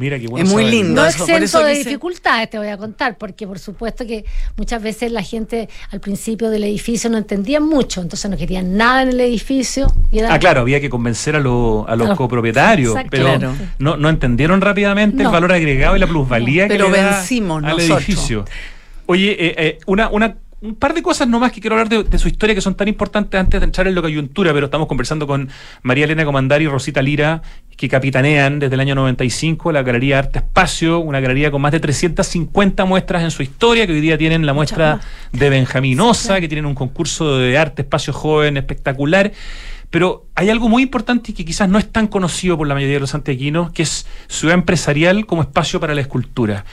[0.00, 0.46] Mira qué bueno.
[0.46, 1.02] Es muy lindo.
[1.02, 4.24] No exento de dificultades, te voy a contar, porque por supuesto que
[4.56, 9.02] muchas veces la gente al principio del edificio no entendía mucho, entonces no querían nada
[9.02, 9.92] en el edificio.
[10.26, 13.38] Ah, claro, había que convencer a, a los copropietarios, pero
[13.78, 18.46] no, no entendieron rápidamente el valor agregado y la plusvalía que le vencimos al edificio.
[19.04, 22.28] Oye, eh, eh, una, una un par de cosas nomás que quiero hablar de, su
[22.28, 25.48] historia que son tan importantes antes de entrar en la coyuntura, pero estamos conversando con
[25.82, 27.40] María Elena Comandari y Rosita Lira,
[27.76, 31.80] que capitanean desde el año 95 la Galería Arte Espacio, una galería con más de
[31.80, 35.00] 350 muestras en su historia, que hoy día tienen la muestra
[35.32, 39.32] de Benjaminosa, que tienen un concurso de arte espacio joven espectacular.
[39.88, 42.96] Pero hay algo muy importante y que quizás no es tan conocido por la mayoría
[42.96, 46.64] de los santiaguinos, que es ciudad empresarial como espacio para la escultura.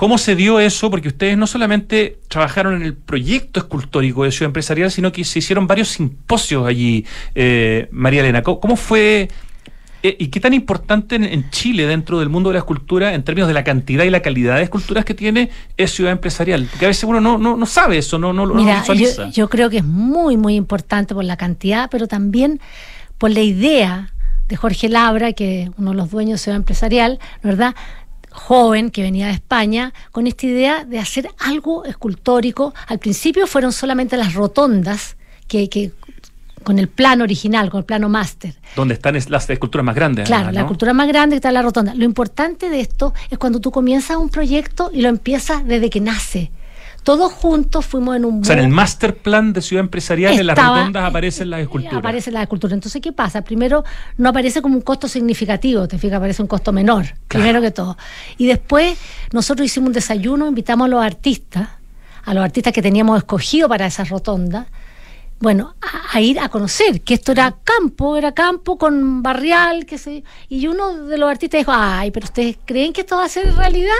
[0.00, 0.90] ¿Cómo se dio eso?
[0.90, 5.40] Porque ustedes no solamente trabajaron en el proyecto escultórico de Ciudad Empresarial, sino que se
[5.40, 8.42] hicieron varios simposios allí, eh, María Elena.
[8.42, 9.28] ¿Cómo, fue
[10.02, 13.46] eh, ¿Y qué tan importante en, Chile, dentro del mundo de la escultura, en términos
[13.48, 16.66] de la cantidad y la calidad de esculturas que tiene, es ciudad empresarial?
[16.70, 19.26] Porque a veces uno no, no, sabe eso, no, no, Mira, lo visualiza.
[19.26, 22.58] Yo, yo, creo que es muy, muy importante por la cantidad, pero también
[23.18, 24.14] por la idea
[24.48, 27.74] de Jorge Labra, que es uno de los dueños de Ciudad Empresarial, ¿verdad?
[28.30, 32.74] Joven que venía de España con esta idea de hacer algo escultórico.
[32.86, 35.16] Al principio fueron solamente las rotondas
[35.48, 35.92] que, que
[36.62, 38.54] con el plano original, con el plano máster.
[38.76, 40.26] Donde están las esculturas más grandes.
[40.26, 41.94] Claro, la escultura más grande está en la rotonda.
[41.94, 46.00] Lo importante de esto es cuando tú comienzas un proyecto y lo empiezas desde que
[46.00, 46.50] nace.
[47.02, 48.42] Todos juntos fuimos en un...
[48.42, 51.98] O sea, en el master plan de ciudad empresarial, en las rotondas aparecen las esculturas.
[51.98, 52.74] Aparecen las esculturas.
[52.74, 53.42] Entonces, ¿qué pasa?
[53.42, 53.84] Primero,
[54.18, 57.96] no aparece como un costo significativo, te fijas, aparece un costo menor, primero que todo.
[58.36, 58.98] Y después,
[59.32, 61.68] nosotros hicimos un desayuno, invitamos a los artistas,
[62.24, 64.66] a los artistas que teníamos escogido para esa rotonda,
[65.40, 65.74] bueno,
[66.12, 70.66] a, ir a conocer, que esto era campo, era campo con barrial, que se, y
[70.66, 73.94] uno de los artistas dijo, ay, pero ustedes creen que esto va a ser realidad?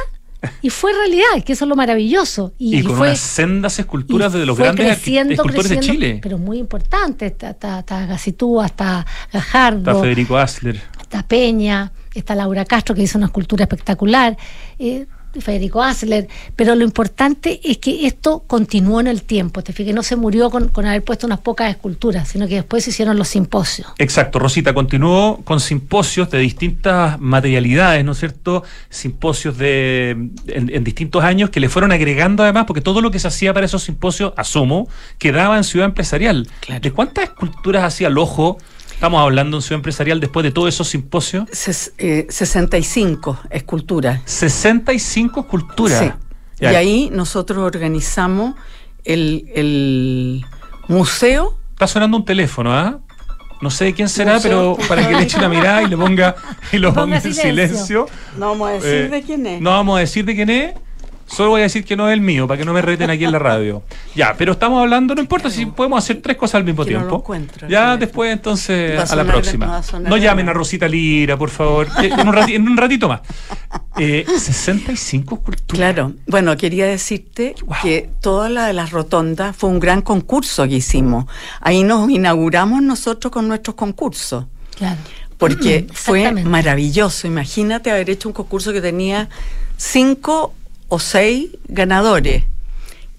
[0.62, 2.53] Y fue realidad, que eso es lo maravilloso.
[2.59, 6.18] Y, con unas sendas esculturas de los grandes escultores de Chile.
[6.22, 9.90] Pero muy importante, está, está, está Gajardo.
[9.90, 10.81] Está Federico Asler.
[11.00, 14.37] Está Peña, está Laura Castro, que hizo una escultura espectacular.
[14.79, 15.07] Eh,
[15.38, 20.03] Federico Asler, pero lo importante es que esto continuó en el tiempo, te fijas, no
[20.03, 23.88] se murió con, haber puesto unas pocas esculturas, sino que después se hicieron los simposios.
[23.99, 28.64] Exacto, Rosita, continuó con simposios de distintas materialidades, ¿no es cierto?
[28.88, 33.29] Simposios de en, distintos años que le fueron agregando además, porque todo lo que se
[33.29, 34.88] hacía para esos simposios, asumo,
[35.19, 36.49] quedaba en Ciudad Empresarial.
[36.81, 38.59] ¿De cuántas esculturas hacía el ojo?
[39.01, 41.49] Estamos hablando en Ciudad Empresarial después de todos esos simposios.
[41.53, 44.21] 65 eh, esculturas.
[44.27, 46.01] 65 esculturas.
[46.01, 46.13] Sí.
[46.61, 48.57] Y ahí nosotros organizamos
[49.05, 50.45] el,
[50.87, 51.57] museo.
[51.71, 52.99] Está sonando un teléfono, ¿ah?
[53.63, 56.37] No sé de quién será, pero para que le eche una mirada y le ponga
[56.71, 58.07] y lo ponga, en silencio.
[58.37, 59.63] No vamos a decir eh, de quién es.
[59.63, 60.75] No vamos a decir de quién es.
[61.31, 63.25] Solo voy a decir que no es el mío, para que no me reten aquí
[63.25, 63.85] en la radio.
[64.16, 67.25] Ya, pero estamos hablando, no importa si podemos hacer tres cosas al mismo tiempo.
[67.69, 69.81] ya después, entonces, a la próxima.
[70.01, 71.87] No, llamen a Rosita Lira, por favor.
[72.03, 72.11] Eh,
[72.53, 73.21] en, un ratito, más.
[73.97, 75.66] Eh, 65 culturas.
[75.69, 76.14] Claro.
[76.27, 81.27] Bueno, quería decirte que toda la de las rotondas fue un gran concurso que hicimos.
[81.61, 84.47] Ahí nos inauguramos nosotros con nuestros concursos.
[84.77, 84.99] Claro.
[85.38, 87.27] Porque mm, fue maravilloso.
[87.27, 89.29] Imagínate haber hecho un concurso que tenía
[89.77, 90.55] cinco
[90.90, 92.44] o seis ganadores.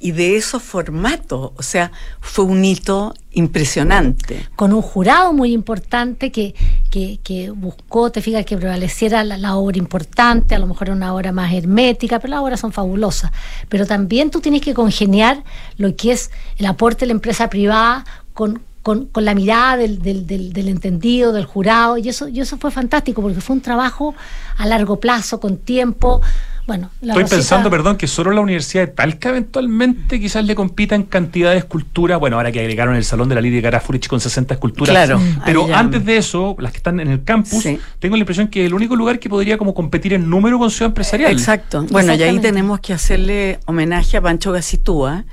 [0.03, 4.47] Y de esos formatos, o sea, fue un hito impresionante.
[4.55, 6.55] Con un jurado muy importante que,
[6.89, 11.53] que, buscó, te fijas, que prevaleciera la, obra importante, a lo mejor una obra más
[11.53, 13.31] hermética, pero las obras son fabulosas.
[13.69, 15.43] Pero también tú tienes que congeniar
[15.77, 18.03] lo que es el aporte de la empresa privada
[18.33, 22.39] con, con, con, la mirada del, del, del, del, entendido, del jurado, y eso, y
[22.39, 24.15] eso fue fantástico, porque fue un trabajo
[24.57, 26.21] a largo plazo, con tiempo,
[26.67, 31.03] bueno, Estoy pensando, perdón, que solo la Universidad de Talca eventualmente quizás le compita en
[31.03, 32.19] cantidad de esculturas.
[32.19, 34.89] Bueno, ahora que agregaron el Salón de la Lidia Carafurich con 60 esculturas.
[34.89, 35.19] Claro.
[35.43, 37.67] Pero antes de eso, las que están en el campus,
[37.99, 40.69] tengo la impresión que es el único lugar que podría como competir en número con
[40.69, 41.31] Ciudad Empresarial.
[41.31, 41.85] Exacto.
[41.89, 45.25] Bueno, y ahí tenemos que hacerle homenaje a Pancho Gacitúa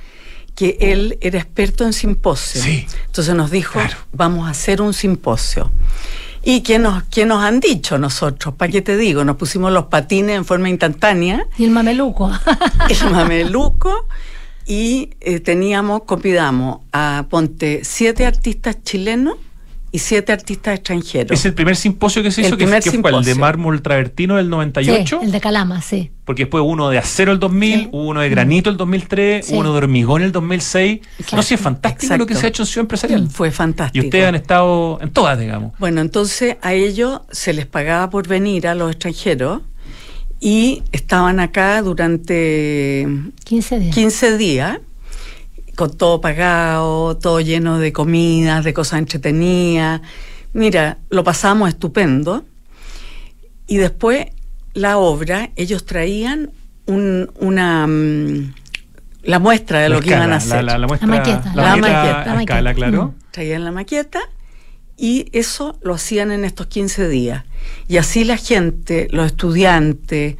[0.59, 2.61] que él era experto en simposio.
[2.61, 2.85] Sí.
[3.05, 3.79] Entonces nos dijo,
[4.11, 5.71] vamos a hacer un simposio.
[6.43, 8.55] ¿Y qué nos, qué nos han dicho nosotros?
[8.55, 9.23] ¿Para qué te digo?
[9.23, 11.47] Nos pusimos los patines en forma instantánea.
[11.57, 12.29] Y el mameluco.
[12.89, 14.05] el mameluco.
[14.65, 19.37] Y eh, teníamos, convidamos a, ponte, siete artistas chilenos
[19.91, 21.31] y siete artistas extranjeros.
[21.31, 25.19] Es el primer simposio que se hizo, que, fue el de mármol travertino del 98.
[25.19, 26.11] Sí, el de Calama, sí.
[26.25, 30.21] Porque después uno de acero el 2000, uno de granito el 2003, uno de hormigón
[30.21, 30.99] el 2006.
[31.33, 33.29] No sé, es fantástico lo que se ha hecho en Ciudad Empresarial.
[33.29, 34.03] Fue fantástico.
[34.03, 35.73] Y ustedes han estado en todas, digamos.
[35.79, 39.61] Bueno, entonces a ellos se les pagaba por venir a los extranjeros
[40.39, 43.07] y estaban acá durante
[43.43, 43.95] 15 días.
[43.95, 44.79] 15 días
[45.79, 50.01] con todo pagado, todo lleno de comidas, de cosas entretenidas.
[50.51, 52.43] Mira, lo pasamos estupendo.
[53.65, 54.27] Y después
[54.73, 56.51] la obra, ellos traían
[56.85, 58.53] una mm,
[59.23, 60.65] la muestra de lo que iban a hacer.
[60.65, 61.53] La, maqueta.
[61.55, 62.73] La, maqueta.
[62.73, 63.13] claro.
[63.31, 64.19] Traían la maqueta
[64.97, 67.45] y eso lo hacían en estos 15 días.
[67.87, 70.35] Y así la gente, los estudiantes,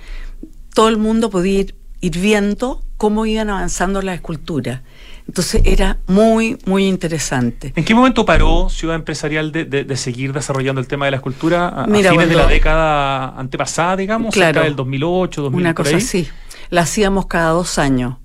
[0.73, 4.81] todo el mundo podía ir, ir viendo cómo iban avanzando las esculturas.
[5.29, 7.71] Entonces era muy, muy interesante.
[7.75, 11.67] ¿En qué momento paró Ciudad Empresarial de, seguir desarrollando el tema de la escultura?
[11.67, 14.33] ¿A, fines de la década antepasada, digamos?
[14.33, 14.55] Claro.
[14.55, 15.69] Cerca del 2008, 2009.
[15.69, 16.27] Una cosa así.
[16.71, 18.15] La hacíamos cada dos años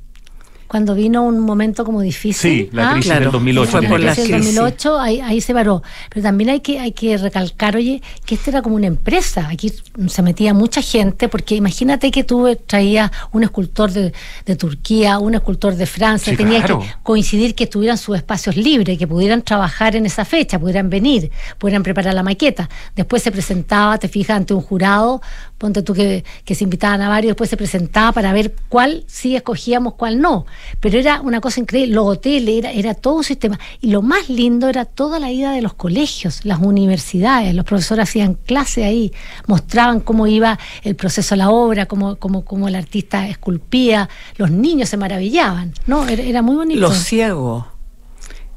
[0.74, 2.64] cuando vino un momento como difícil.
[2.64, 3.70] Sí, la crisis del 2008.
[3.70, 5.84] Fue por la crisis del 2008, ahí, ahí, se paró.
[6.08, 9.46] Pero también hay que, hay que recalcar, oye, que esta era como una empresa.
[9.48, 9.72] Aquí
[10.08, 14.12] se metía mucha gente, porque imagínate que tú traías un escultor de,
[14.46, 19.06] de Turquía, un escultor de Francia, tenía que coincidir que tuvieran sus espacios libres, que
[19.06, 22.68] pudieran trabajar en esa fecha, pudieran venir, pudieran preparar la maqueta.
[22.96, 25.22] Después se presentaba, te fijas, ante un jurado,
[25.64, 26.22] ponte tú que,
[26.55, 30.44] se invitaban a varios, después se presentaba para ver cuál sí escogíamos, cuál no
[30.79, 33.59] pero era una cosa increíble, los hoteles, era, era todo un sistema.
[33.81, 38.11] Y lo más lindo era toda la ida de los colegios, las universidades, los profesores
[38.11, 39.11] hacían clase ahí,
[39.46, 44.50] mostraban cómo iba el proceso a la obra, cómo, cómo, cómo el artista esculpía, los
[44.50, 46.07] niños se maravillaban, ¿no?
[46.07, 46.79] Era, muy bonito.
[46.79, 47.64] Los ciegos,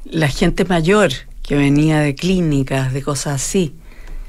[0.04, 1.10] la gente mayor
[1.42, 3.77] que venía de clínicas, de cosas así.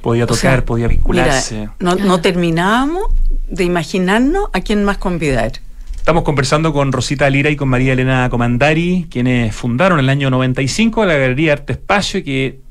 [0.02, 1.70] Podía tocar, podía vincularse.
[1.80, 3.04] no, no terminábamos
[3.50, 5.54] de imaginarnos a quién más convidar.
[5.96, 10.30] Estamos conversando con Rosita Lira y con María Elena Comandari, quienes fundaron en el año
[10.30, 12.62] 95 la Galería Arte Espacio, que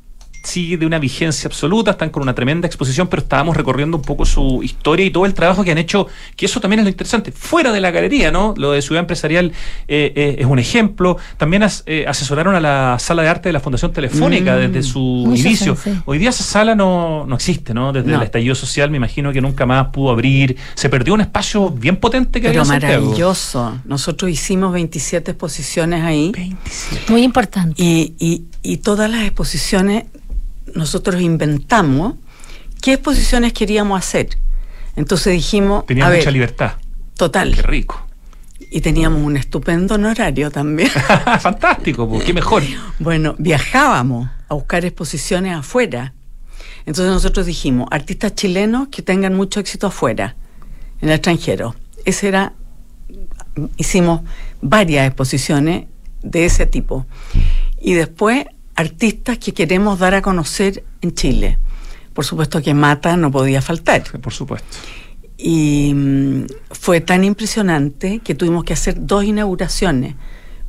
[0.42, 4.24] sigue de una vigencia absoluta, están con una tremenda exposición, pero estábamos recorriendo un poco
[4.24, 7.33] su historia y todo el trabajo que han hecho, que eso también es lo interesante,
[7.33, 8.55] fuera de la galería, ¿no?
[8.57, 9.53] Lo de Ciudad Empresarial
[9.88, 11.16] eh, eh, es un ejemplo.
[11.37, 14.72] También eh, asesoraron a la sala de arte de la Fundación Telefónica Mm.
[14.72, 15.77] desde su inicio.
[15.77, 15.90] sí.
[16.07, 17.92] Hoy día esa sala no, no existe, ¿no?
[17.92, 18.16] Desde No.
[18.16, 20.57] el estallido social me imagino que nunca más pudo abrir.
[20.74, 23.03] Se perdió un espacio bien potente que Pero había Santiago.
[23.07, 23.79] maravilloso.
[23.85, 27.12] Nosotros hicimos 27 exposiciones ahí 27.
[27.12, 27.74] Muy importante.
[27.83, 30.05] y, y, y todas las exposiciones
[30.74, 32.14] nosotros inventamos
[32.81, 34.28] qué exposiciones queríamos hacer.
[34.96, 36.72] Entonces dijimos, Tenía a mucha ver, libertad.
[37.16, 37.54] total.
[37.54, 38.04] Qué rico.
[38.70, 40.90] Y teníamos un estupendo honorario también.
[41.40, 42.62] Fantástico, pues, qué mejor.
[42.98, 46.12] Bueno, viajábamos a buscar exposiciones afuera.
[46.85, 50.37] Entonces nosotros dijimos, artistas chilenos que tengan mucho éxito afuera,
[51.00, 51.76] en el extranjero.
[52.04, 52.54] Ese era,
[53.76, 54.22] hicimos
[54.61, 55.87] varias exposiciones
[56.22, 57.07] de ese tipo.
[57.81, 58.46] Y después,
[58.79, 61.59] artistas que queremos dar a conocer en Chile.
[62.14, 64.03] Por supuesto que Mata no podía faltar.
[64.21, 64.69] Por supuesto.
[65.37, 70.14] Y mm, fue tan impresionante que tuvimos que hacer dos inauguraciones,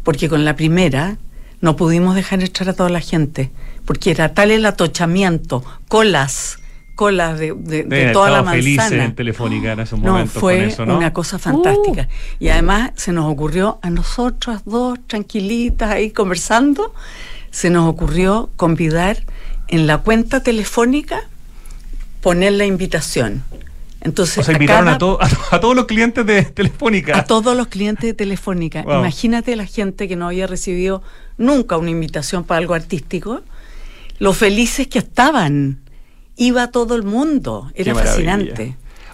[0.04, 1.18] porque con la primera
[1.62, 3.52] no pudimos dejar entrar a toda la gente,
[3.86, 6.58] porque era tal el atochamiento, colas,
[6.96, 9.06] colas de, de- de toda la manzana.
[9.06, 10.98] en Telefónica en esos No, fue con eso, ¿no?
[10.98, 12.08] una cosa fantástica.
[12.40, 16.94] Y además se nos ocurrió a nosotras dos, tranquilitas ahí conversando,
[17.52, 19.24] se nos ocurrió convidar
[19.68, 21.22] en la cuenta telefónica
[22.22, 23.44] poner la invitación.
[24.02, 27.18] Entonces, O sea, a invitaron cada- a, to- a, a todos los clientes de Telefónica.
[27.18, 28.84] a todos los clientes de Telefónica.
[28.84, 29.00] Wow.
[29.00, 31.02] Imagínate la gente que no había recibido
[31.38, 33.42] nunca una invitación para algo artístico,
[34.20, 35.80] lo felices que estaban.
[36.38, 38.34] Iba todo el mundo, era Qué maravilla.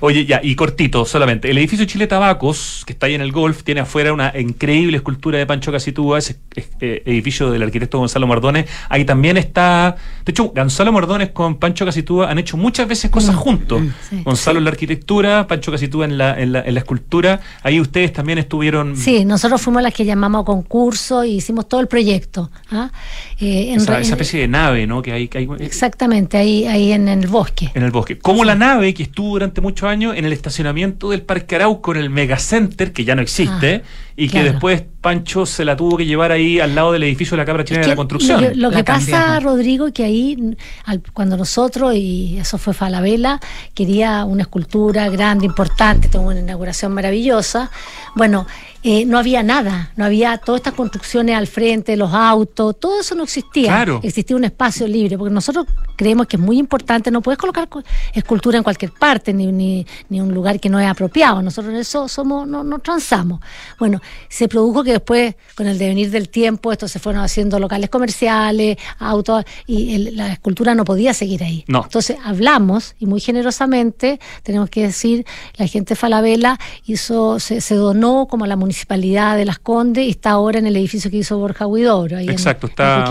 [0.05, 1.49] Oye, ya, y cortito solamente.
[1.49, 5.39] El edificio Chile Tabacos, que está ahí en el Golf, tiene afuera una increíble escultura
[5.39, 8.65] de Pancho Casitúa, ese es- eh, edificio del arquitecto Gonzalo Mordones.
[8.89, 9.95] Ahí también está.
[10.23, 13.81] De hecho, Gonzalo Mordones con Pancho Casitúa han hecho muchas veces cosas juntos.
[14.09, 14.21] sí.
[14.23, 17.39] Gonzalo en la arquitectura, Pancho Casitúa en la, en, la, en la escultura.
[17.63, 18.95] Ahí ustedes también estuvieron.
[18.95, 22.51] Sí, nosotros fuimos las que llamamos a concurso y hicimos todo el proyecto.
[22.71, 22.91] ¿ah?
[23.39, 25.01] Eh, en Esa, especie de nave, ¿no?
[25.01, 27.71] Que hay, que hay Exactamente, ahí, ahí en, el bosque.
[27.73, 28.19] en el bosque.
[28.19, 32.01] Como la nave que estuvo durante muchos años en el estacionamiento del Parque Arauco, en
[32.01, 34.51] el Megacenter, que ya no existe, Ah, y que claro.
[34.53, 37.63] después Pancho se la tuvo que llevar ahí al lado del edificio de la Cabra
[37.65, 38.41] Chilena Es de la Construcción.
[38.41, 39.39] Lo, lo La que pasa.
[39.41, 40.55] Rodrigo, que ahí,
[40.85, 43.39] al- cuando nosotros, y eso fue Falabella,
[43.73, 47.69] quería una escultura grande, importante, tuvo una inauguración maravillosa,
[48.15, 48.47] bueno,
[48.87, 53.15] eh, no había nada, no había todas estas construcciones al frente, los autos, todo eso
[53.15, 53.69] no existía.
[53.69, 53.99] Claro.
[54.03, 57.81] Existía un espacio libre, porque nosotros creemos que es muy importante, no puedes colocar cu-
[58.13, 61.41] escultura en cualquier parte, ni, ni, ni un lugar que no es apropiado.
[61.41, 63.39] Nosotros en eso somos, no, no transamos.
[63.79, 67.89] Bueno, se produjo que después, con el devenir del tiempo, esto se fueron haciendo locales
[67.89, 71.65] comerciales, autos, y el- la escultura no podía seguir ahí.
[71.67, 71.81] No.
[71.85, 75.25] Entonces hablamos, y muy generosamente, tenemos que decir,
[75.57, 80.05] la gente de Falabella hizo, se, se donó como a la municipalidad de Las Condes
[80.05, 82.17] y está ahora en el edificio que hizo Borja Huidobro.
[82.17, 83.03] ahí Exacto, en está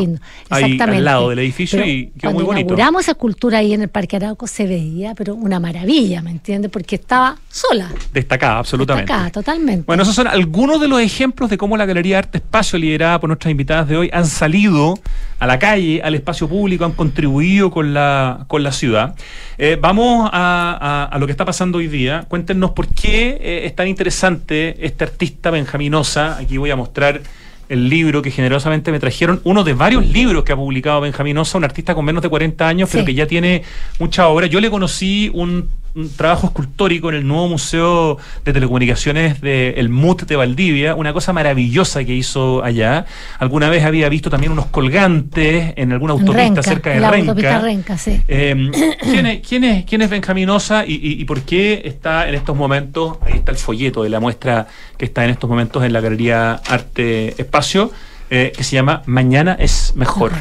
[0.51, 2.61] ahí al lado del edificio Pero y quedó muy bonito.
[2.67, 6.71] inauguramos esa escultura ahí en el Parque Arauco se veía, pero una maravilla, ¿me entiendes?
[6.71, 7.91] Porque estaba sola.
[8.13, 9.13] Destacada, absolutamente.
[9.13, 9.85] Acá, totalmente.
[9.87, 13.29] Bueno, esos son algunos de los ejemplos de cómo la Galería Arte Espacio, liderada por
[13.29, 14.99] nuestras invitadas de hoy, han salido
[15.39, 19.15] a la calle, al espacio público, han contribuido con la, con la ciudad.
[19.59, 22.25] Eh, vamos a, a- a lo que está pasando hoy día.
[22.29, 26.37] Cuéntenos por qué eh, es tan interesante este artista benjaminosa.
[26.39, 27.23] Aquí voy a mostrar
[27.69, 31.57] el libro que generosamente me trajeron, uno de varios libros que ha publicado Benjamín Osa,
[31.57, 33.07] un artista con menos de 40 años, pero Sí.
[33.07, 33.63] que ya tiene
[33.99, 34.47] mucha obra.
[34.47, 40.23] Yo le conocí un, un trabajo escultórico en el nuevo Museo de Telecomunicaciones del MUT
[40.23, 43.07] de Valdivia, una cosa maravillosa que hizo allá.
[43.39, 47.31] Alguna vez había visto también unos colgantes en alguna autopista Renca, cerca de la Renca.
[47.31, 48.21] autopista Renca, sí.
[48.27, 48.71] Eh,
[49.03, 52.35] ¿quién, es, quién, es, quién es Benjamín Osa y, y- y por qué está en
[52.35, 53.19] estos momentos?
[53.23, 54.67] Ahí está el folleto de la muestra
[54.99, 57.93] que está en estos momentos en la Galería Arte Espacio,
[58.31, 60.33] eh, que se llama Mañana es Mejor.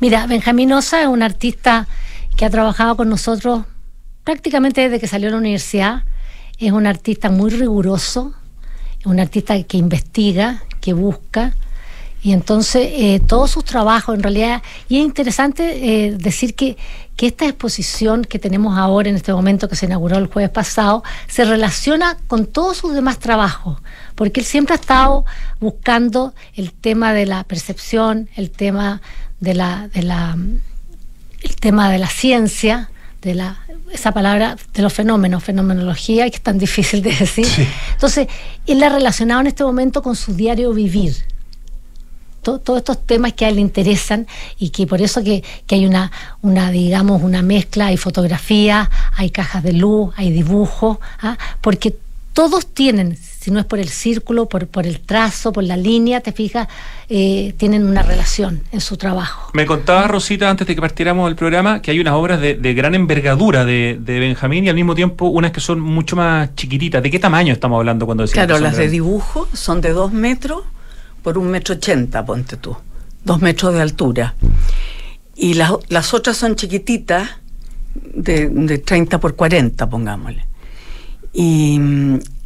[0.00, 1.86] Mira, Benjamín Osa es un artista
[2.36, 3.64] que ha trabajado con nosotros
[4.30, 6.04] prácticamente desde que salió de la universidad.
[6.56, 8.32] Es un artista muy riguroso,
[9.00, 11.56] es un artista que investiga, que busca.
[12.22, 15.64] Y entonces eh, todos sus trabajos en realidad, y es interesante
[16.06, 16.76] eh, decir que,
[17.16, 21.02] que esta exposición que tenemos ahora en este momento que se inauguró el jueves pasado,
[21.26, 23.80] se relaciona con todos sus demás trabajos,
[24.14, 25.24] porque él siempre ha estado
[25.58, 29.02] buscando el tema de la percepción, el tema
[29.40, 30.38] de la, de la
[31.42, 32.90] el tema de la ciencia,
[33.22, 33.58] de la
[33.92, 37.46] esa palabra de los fenómenos, fenomenología, que es tan difícil de decir.
[37.92, 38.28] Entonces,
[38.66, 41.16] él la ha relacionado en este momento con su diario vivir.
[42.42, 44.26] todos estos temas que a él le interesan
[44.58, 46.10] y que por eso que, hay una,
[46.40, 51.36] una, digamos, una mezcla, hay fotografía, hay cajas de luz, hay dibujos, ¿ah?
[51.60, 51.96] porque
[52.32, 56.20] todos tienen, si no es por el círculo, por, por el trazo, por la línea,
[56.20, 56.68] te fijas,
[57.08, 59.50] eh, tienen una relación en su trabajo.
[59.54, 62.94] Me contaba Rosita antes de que partiéramos del programa que hay unas obras de, gran
[62.94, 67.02] envergadura de, Benjamín y al mismo tiempo unas que son mucho más chiquititas.
[67.02, 68.44] ¿De qué tamaño estamos hablando cuando decimos?
[68.44, 70.64] Claro, las de dibujo son de dos metros
[71.22, 72.76] por un metro ochenta, ponte tú,
[73.24, 74.34] dos metros de altura.
[75.34, 77.30] Y las, las otras son chiquititas,
[77.94, 80.44] de, de 30 por 40, pongámosle.
[81.32, 81.80] Y,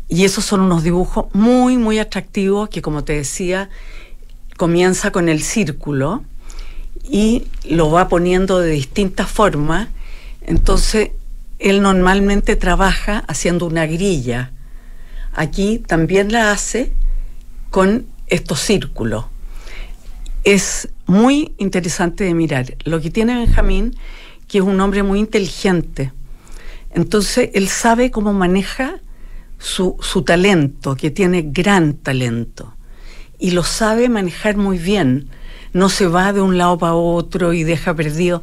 [0.09, 3.71] esos son unos dibujos muy, muy atractivos que, como te decía,
[4.57, 6.23] comienza con el círculo
[7.03, 9.89] y lo va poniendo de distintas formas.
[10.43, 11.11] Entonces,
[11.59, 14.53] él normalmente trabaja haciendo una grilla.
[15.33, 16.93] Aquí también la hace
[17.71, 19.25] con estos círculos.
[20.45, 22.77] Es muy interesante de mirar.
[22.85, 23.97] Lo que tiene Benjamín,
[24.47, 26.13] que es un hombre muy inteligente,
[26.95, 29.01] entonces, él sabe cómo maneja
[29.65, 32.75] su, talento, que tiene gran talento,
[33.39, 35.29] y lo sabe manejar muy bien.
[35.73, 38.43] No se va de un lado para otro y deja perdido.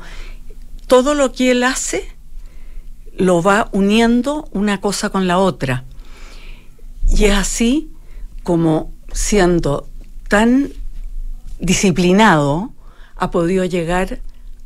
[0.87, 2.05] Todo lo que él hace
[3.15, 5.85] lo va uniendo una cosa con la otra.
[7.07, 7.89] Y es así
[8.43, 9.87] como siendo
[10.27, 10.73] tan
[11.59, 12.73] disciplinado
[13.15, 14.19] ha podido llegar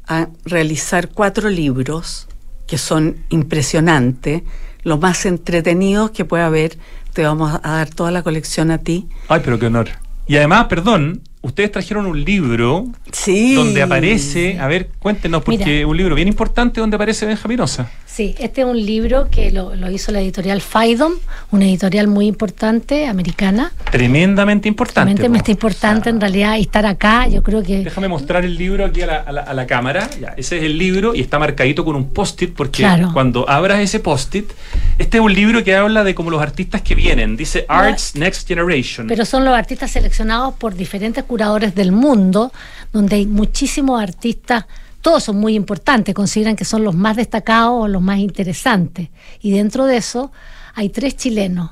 [0.07, 2.27] a realizar cuatro libros
[2.65, 4.43] que son impresionantes,
[4.85, 6.77] lo más entretenidos que puede haber.
[7.11, 9.07] Te vamos a dar toda la colección a ti.
[9.27, 9.89] Ay, pero qué honor.
[10.27, 13.55] Y además, perdón, ustedes trajeron un libro sí.
[13.55, 17.91] donde aparece, a ver, cuéntenos, porque un libro bien importante donde aparece Benjaminosa.
[18.15, 21.15] Sí, este es un libro que lo, hizo la editorial Faidom,
[21.51, 23.73] una editorial muy importante, americana.
[23.91, 25.15] Tremendamente importante.
[25.15, 27.83] Tremendamente importante en realidad estar acá, yo creo que...
[27.83, 31.83] Déjame mostrar el libro aquí a la, cámara, ese es el libro y está marcadito
[31.83, 34.49] con un post-it porque cuando abras ese post-it,
[34.97, 38.47] este es un libro que habla de como los artistas que vienen, dice Arts Next
[38.47, 39.07] Generation.
[39.07, 42.53] Pero son los artistas seleccionados por diferentes curadores del mundo,
[42.93, 44.67] donde hay muchísimos artistas
[45.05, 49.09] todos son muy importantes, consideran que son los más destacados o los más interesantes.
[49.39, 50.31] Y dentro de eso
[50.73, 51.69] hay tres chilenos,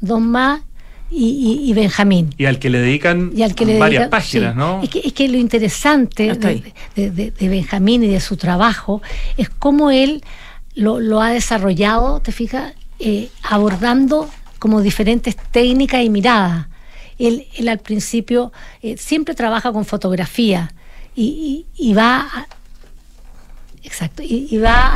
[0.00, 0.62] dos más
[1.08, 2.34] y, Benjamín.
[2.36, 3.30] Y al que le dedican
[3.78, 4.82] varias páginas, ¿no?
[4.82, 6.32] Es que, lo interesante
[6.96, 9.00] de, Benjamín y de su trabajo
[9.36, 10.24] es cómo él
[10.74, 14.28] lo, ha desarrollado, te fijas, eh, abordando
[14.58, 16.66] como diferentes técnicas y miradas.
[17.16, 18.52] Él, al principio
[18.82, 20.74] eh, siempre trabaja con fotografía
[21.14, 22.48] y, y va
[23.84, 24.94] Exacto, y, va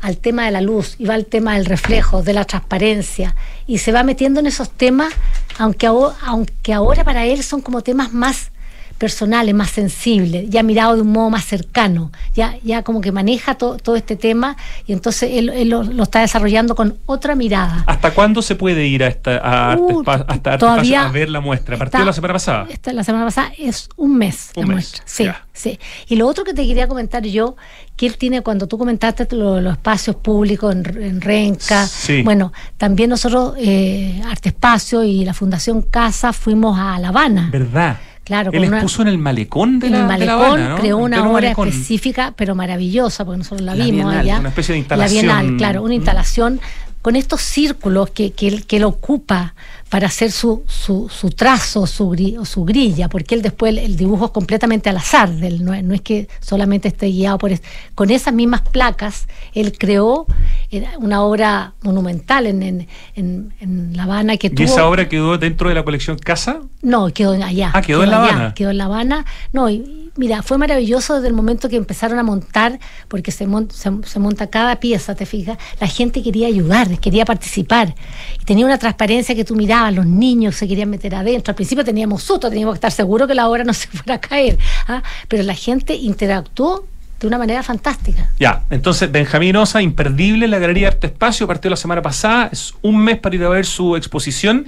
[0.00, 3.34] al tema de la luz, y va al tema del reflejo, de la transparencia,
[3.66, 5.12] y se va metiendo en esos temas,
[5.58, 8.50] aunque, aunque ahora para él son como temas más
[8.96, 13.56] personales, más sensibles, ya mirado de un modo más cercano, ya, ya como que maneja
[13.56, 17.84] todo este tema y entonces él, lo, está desarrollando con otra mirada.
[17.86, 21.76] ¿Hasta cuándo se puede ir a, esta, a, uh, hasta a ver la muestra?
[21.76, 22.66] ¿A partir de la semana pasada?
[22.68, 25.02] Esta, la semana pasada es un mes la muestra.
[25.06, 25.78] Sí, sí.
[26.08, 27.56] Y lo otro que te quería comentar yo,
[27.96, 31.88] que él tiene, cuando tú comentaste los espacios públicos en, Renca,
[32.24, 37.48] bueno, también nosotros, eh, Arte Espacio y la Fundación Casa, fuimos a La Habana.
[37.50, 37.96] ¿Verdad?
[38.26, 42.34] Claro, Él expuso en el malecón de en la, el malecón creó una obra específica,
[42.36, 44.40] pero maravillosa, porque nosotros la, vimos allá.
[44.40, 45.26] Una especie de instalación.
[45.28, 46.60] La Bienal, claro, una instalación
[47.02, 49.54] con estos círculos que, que, que él ocupa
[49.88, 52.14] para hacer su, su, su trazo su,
[52.44, 56.00] su grilla, porque él después el, dibujo es completamente al azar, él no, no, es
[56.00, 57.52] que solamente esté guiado por...
[57.94, 60.26] Con esas mismas placas, él creó
[60.70, 65.68] eh, una obra monumental en, en, en, La Habana que ¿Y esa obra quedó dentro
[65.68, 66.60] de la colección Casa?
[66.82, 67.70] No, quedó allá.
[67.72, 68.54] Ah, quedó, en La Habana.
[68.54, 69.24] Quedó en La Habana.
[69.52, 72.78] No, y, mira, fue maravilloso desde el momento que empezaron a montar,
[73.08, 77.94] porque se, se, monta cada pieza, te fijas, la gente quería ayudar, quería participar.
[78.40, 81.52] Y tenía una transparencia que tú mirabas, los niños se querían meter adentro.
[81.52, 84.20] Al principio teníamos susto, teníamos que estar seguros que la obra no se fuera a
[84.20, 84.58] caer.
[84.88, 85.02] ¿ah?
[85.28, 86.86] Pero la gente interactuó
[87.20, 88.30] de una manera fantástica.
[88.38, 92.98] Ya, entonces Benjamín Osa, imperdible la Galería Arte Espacio, partió la semana pasada, es un
[92.98, 94.66] mes para ir a ver su exposición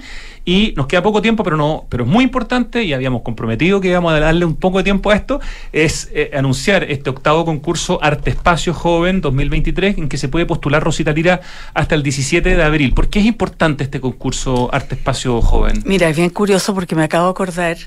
[0.49, 3.89] y nos queda poco tiempo, pero no, pero es muy importante y habíamos comprometido que
[3.89, 5.39] íbamos a darle un poco de tiempo a esto,
[5.71, 10.83] es eh, anunciar este octavo concurso Arte Espacio Joven 2023 en que se puede postular
[10.83, 11.41] Rosita Lira
[11.75, 12.95] hasta el 17 de abril.
[12.95, 15.83] ¿Por qué es importante este concurso Arte Espacio Joven?
[15.85, 17.77] Mira, es bien curioso porque me acabo de acordar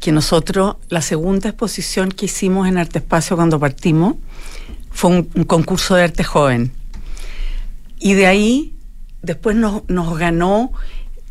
[0.00, 4.14] que nosotros, la segunda exposición que hicimos en Arte Espacio cuando partimos,
[4.90, 6.72] fue un, concurso de arte joven.
[7.98, 8.72] Y de ahí,
[9.20, 10.72] después nos ganó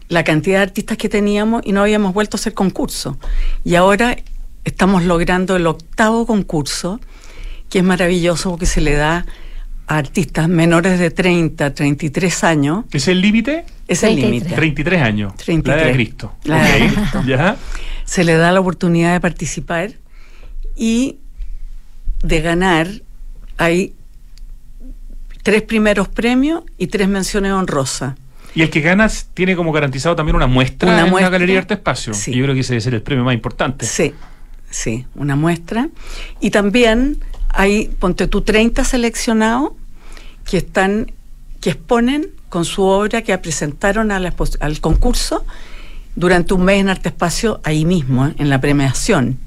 [0.08, 3.18] la cantidad de artistas que teníamos y no habíamos vuelto a hacer concurso.
[3.64, 4.18] Y ahora
[4.64, 7.00] estamos logrando el octavo concurso,
[7.70, 9.26] que es maravilloso porque se le da
[9.88, 12.86] a artistas menores de 30, 33 años.
[12.92, 13.66] ¿Es el límite?
[13.88, 14.32] Es el 33.
[14.32, 14.56] límite.
[14.56, 15.36] 33 años.
[15.36, 15.82] 33.
[15.82, 16.36] La de Cristo.
[16.44, 16.88] La de.
[16.94, 17.24] Cristo.
[17.26, 17.58] ¿Ya?
[18.04, 19.92] Se le da la oportunidad de participar
[20.76, 21.18] y
[22.24, 22.88] de ganar.
[23.58, 23.94] Hay
[25.44, 28.16] tres primeros premios y tres menciones honrosas.
[28.56, 31.28] Y el que gana tiene como garantizado también una muestra Una en muestra.
[31.30, 32.14] la Galería de Arte Espacio.
[32.14, 32.32] Sí.
[32.32, 33.86] Y yo creo que ese debe ser el premio más importante.
[33.86, 34.14] Sí,
[34.70, 35.90] sí, una muestra.
[36.40, 39.72] Y también hay, ponte tú, 30 seleccionados
[40.50, 41.12] que están,
[41.60, 45.46] que exponen con su obra que presentaron a la expos- al concurso
[46.16, 48.36] durante un mes en Arte Espacio ahí mismo, ¿eh?
[48.38, 49.38] en la premiación.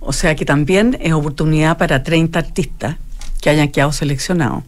[0.00, 2.96] O sea que también es oportunidad para 30 artistas
[3.40, 4.64] que hayan quedado seleccionados.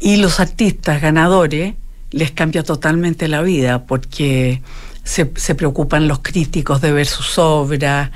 [0.00, 1.74] Y los artistas ganadores
[2.14, 4.62] les cambia totalmente la vida porque
[5.02, 8.10] se, se preocupan los críticos de ver sus obras,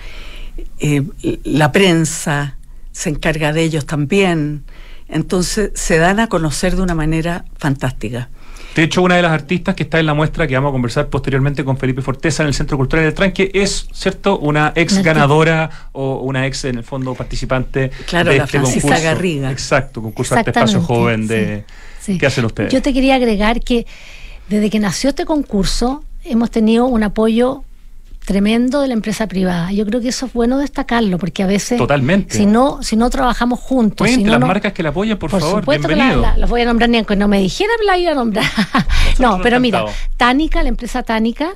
[0.79, 1.03] eh,
[1.45, 2.57] la prensa
[2.93, 4.65] se encarga de ellos también.
[5.09, 8.29] Entonces se dan a conocer de una manera fantástica.
[8.75, 11.09] De hecho, una de las artistas que está en la muestra que vamos a conversar
[11.09, 15.71] posteriormente con Felipe Forteza en el Centro Cultural del Tranque es, ¿cierto?, una ex ganadora
[15.93, 19.05] o una ex, en el fondo, participante Claro, de la este Francisca concurso.
[19.05, 19.51] Garriga.
[19.51, 21.65] Exacto, concurso de Arte Espacio Exactamente, Joven de...
[21.98, 22.73] sí, ¿Qué hacen ustedes?
[22.73, 23.87] Yo te quería agregar que
[24.49, 27.65] desde que nació este concurso hemos tenido un apoyo
[28.25, 29.73] tremendo de la empresa privada.
[29.73, 32.37] Yo creo que eso es bueno destacarlo porque a veces Totalmente.
[32.37, 35.19] si no si no trabajamos juntos, si Cuente no las no- marcas que la apoyan,
[35.19, 36.31] por, por favor, supuesto que la, bienvenido.
[36.33, 38.45] la- las voy a nombrar ni aunque no me dijera la iba a nombrar.
[39.19, 39.85] no, pero mira.
[40.19, 41.51] Tánica, la empresa Tánica,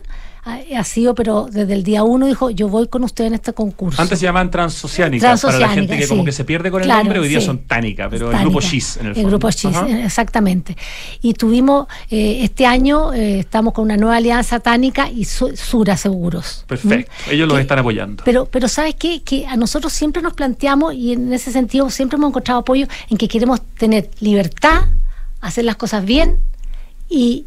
[0.45, 3.53] ha, ha sido, pero desde el día uno dijo, yo voy con usted en este
[3.53, 4.03] concurso.
[4.03, 7.05] Antes se llamaban transoceánicas, para la gente que como que se pierde con el Claro,
[7.05, 7.47] nombre, hoy día sí.
[7.47, 9.29] son Tánica, pero el grupo X en el fondo.
[9.29, 9.87] grupo Ajá.
[9.89, 10.77] eh, exactamente.
[11.21, 15.97] Y tuvimos, eh, este año eh, estamos con una nueva alianza tánica y Su- Sura
[15.97, 16.65] Seguros.
[16.67, 17.31] Perfecto, ¿Mm?
[17.31, 18.25] ellos los Que- están apoyando.
[18.25, 19.23] Pero, pero ¿sabes qué?
[19.23, 23.17] Que a nosotros siempre nos planteamos y en ese sentido siempre hemos encontrado apoyo en
[23.17, 24.87] que queremos tener libertad,
[25.41, 26.39] hacer las cosas bien
[27.09, 27.47] y,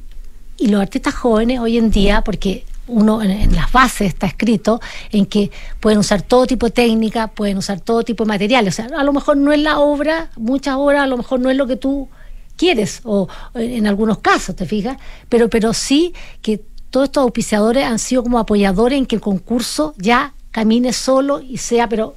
[0.57, 4.79] y los artistas jóvenes hoy en día, porque uno en, las bases está escrito
[5.11, 8.73] en que pueden usar todo tipo de técnica, pueden usar todo tipo de materiales.
[8.73, 11.49] O sea, a lo mejor no es la obra, muchas obras a lo mejor no
[11.49, 12.09] es lo que tú
[12.55, 14.97] quieres, o en algunos casos, ¿te fijas?
[15.29, 19.93] Pero, pero sí que todos estos auspiciadores han sido como apoyadores en que el concurso
[19.97, 22.15] ya camine solo y sea, pero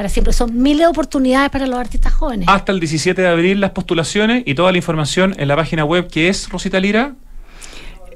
[0.00, 0.32] para siempre.
[0.32, 2.48] Son miles de oportunidades para los artistas jóvenes.
[2.48, 6.08] Hasta el 17 de abril las postulaciones y toda la información en la página web
[6.08, 7.14] que es Rosita Lira.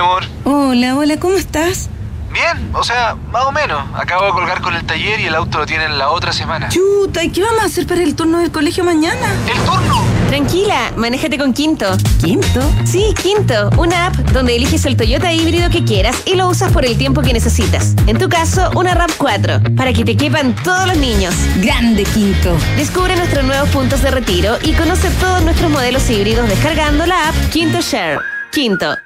[0.00, 0.24] Amor.
[0.44, 1.88] Hola, hola, ¿cómo estás?
[2.32, 3.82] Bien, o sea, más o menos.
[3.94, 6.68] Acabo de colgar con el taller y el auto lo tienen la otra semana.
[6.68, 9.26] Chuta, ¿y qué vamos a hacer para el turno del colegio mañana?
[9.52, 10.04] ¡El turno!
[10.28, 11.86] Tranquila, manéjate con Quinto.
[12.20, 12.60] ¿Quinto?
[12.84, 16.84] Sí, Quinto, una app donde eliges el Toyota híbrido que quieras y lo usas por
[16.84, 17.96] el tiempo que necesitas.
[18.06, 21.34] En tu caso, una RAV 4, para que te quepan todos los niños.
[21.56, 22.56] Grande Quinto.
[22.76, 27.34] Descubre nuestros nuevos puntos de retiro y conoce todos nuestros modelos híbridos descargando la app
[27.50, 28.20] Quinto Share.
[28.52, 28.96] Quinto.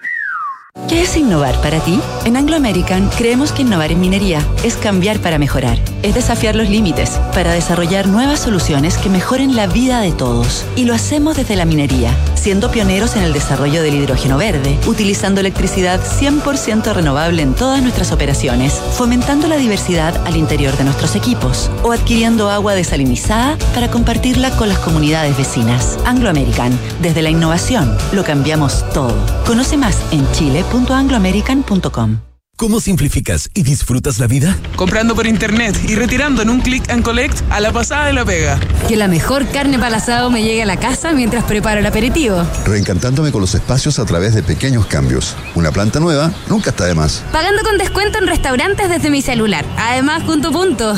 [0.88, 1.98] ¿Qué es innovar para ti?
[2.24, 6.68] En Anglo American creemos que innovar en minería es cambiar para mejorar, es desafiar los
[6.68, 10.66] límites para desarrollar nuevas soluciones que mejoren la vida de todos.
[10.76, 15.40] Y lo hacemos desde la minería, siendo pioneros en el desarrollo del hidrógeno verde, utilizando
[15.40, 21.70] electricidad 100% renovable en todas nuestras operaciones, fomentando la diversidad al interior de nuestros equipos
[21.82, 25.98] o adquiriendo agua desalinizada para compartirla con las comunidades vecinas.
[26.04, 29.14] Anglo American, desde la innovación, lo cambiamos todo.
[29.46, 30.26] Conoce más en
[30.70, 32.18] chile.angloamerican.com.
[32.56, 34.56] ¿Cómo simplificas y disfrutas la vida?
[34.76, 38.24] Comprando por internet y retirando en un click and collect a la pasada de la
[38.24, 38.60] pega.
[38.86, 41.86] Que la mejor carne para el asado me llegue a la casa mientras preparo el
[41.86, 42.46] aperitivo.
[42.64, 45.34] Reencantándome con los espacios a través de pequeños cambios.
[45.56, 47.24] Una planta nueva nunca está de más.
[47.32, 49.64] Pagando con descuento en restaurantes desde mi celular.
[49.76, 50.94] Además, punto punto.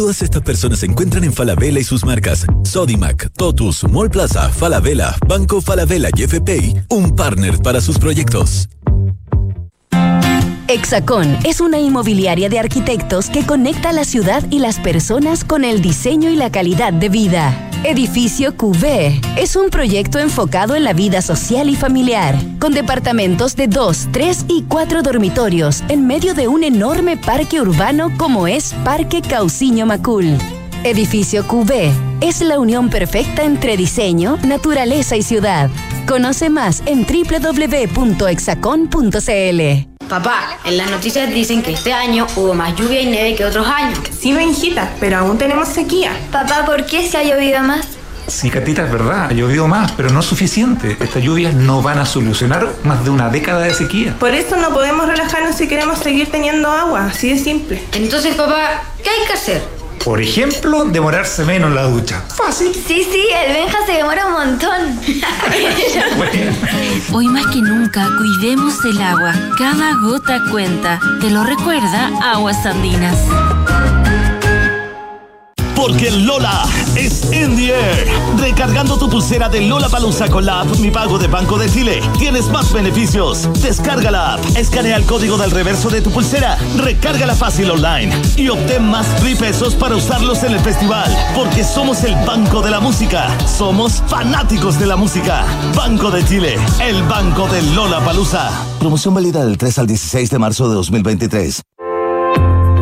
[0.00, 5.14] Todas estas personas se encuentran en Falabella y sus marcas Sodimac, Totus, Mall Plaza, Falabella,
[5.28, 8.70] Banco Falabella y FPI, un partner para sus proyectos.
[10.70, 15.82] Hexacón es una inmobiliaria de arquitectos que conecta la ciudad y las personas con el
[15.82, 17.68] diseño y la calidad de vida.
[17.82, 23.66] Edificio QV es un proyecto enfocado en la vida social y familiar, con departamentos de
[23.66, 29.22] 2, 3 y 4 dormitorios en medio de un enorme parque urbano como es Parque
[29.22, 30.38] Cauciño Macul.
[30.84, 31.90] Edificio QV
[32.20, 35.68] es la unión perfecta entre diseño, naturaleza y ciudad.
[36.06, 39.89] Conoce más en www.exacon.cl.
[40.10, 43.64] Papá, en las noticias dicen que este año hubo más lluvia y nieve que otros
[43.68, 43.96] años.
[44.10, 46.10] Sí, Benjita, pero aún tenemos sequía.
[46.32, 47.86] Papá, ¿por qué se ha llovido más?
[48.26, 50.96] Sí, Catita, es verdad, ha llovido más, pero no es suficiente.
[50.98, 54.16] Estas lluvias no van a solucionar más de una década de sequía.
[54.18, 57.80] Por eso no podemos relajarnos si queremos seguir teniendo agua, así de simple.
[57.92, 59.79] Entonces, papá, ¿qué hay que hacer?
[60.04, 62.22] Por ejemplo, demorarse menos en la ducha.
[62.34, 62.72] Fácil.
[62.72, 65.00] Sí, sí, el Benja se demora un montón.
[67.12, 69.32] Hoy más que nunca, cuidemos el agua.
[69.58, 70.98] Cada gota cuenta.
[71.20, 72.10] ¿Te lo recuerda?
[72.32, 73.18] Aguas Andinas.
[75.80, 76.62] Porque Lola
[76.94, 78.06] es in the air.
[78.36, 82.02] Recargando tu pulsera de Lola Palusa con la app Mi Pago de Banco de Chile,
[82.18, 83.48] tienes más beneficios.
[83.62, 88.50] Descarga la app, escanea el código del reverso de tu pulsera, recárgala fácil online y
[88.50, 91.10] obtén más free pesos para usarlos en el festival.
[91.34, 93.28] Porque somos el Banco de la Música.
[93.48, 95.46] Somos fanáticos de la música.
[95.74, 98.50] Banco de Chile, el Banco de Lola Palusa.
[98.78, 101.62] Promoción válida del 3 al 16 de marzo de 2023.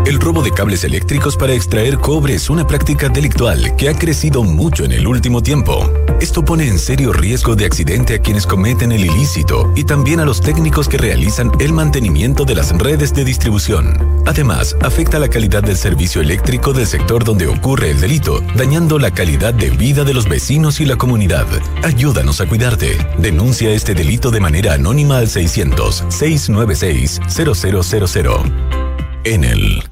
[0.08, 4.42] El robo de cables eléctricos para extraer cobre es una práctica delictual que ha crecido
[4.42, 5.92] mucho en el último tiempo.
[6.18, 10.24] Esto pone en serio riesgo de accidente a quienes cometen el ilícito y también a
[10.24, 14.22] los técnicos que realizan el mantenimiento de las redes de distribución.
[14.24, 19.10] Además, afecta la calidad del servicio eléctrico del sector donde ocurre el delito, dañando la
[19.10, 21.46] calidad de vida de los vecinos y la comunidad.
[21.84, 22.96] Ayúdanos a cuidarte.
[23.18, 28.78] Denuncia este delito de manera anónima al 600 696 0000.
[29.24, 29.82] Enel.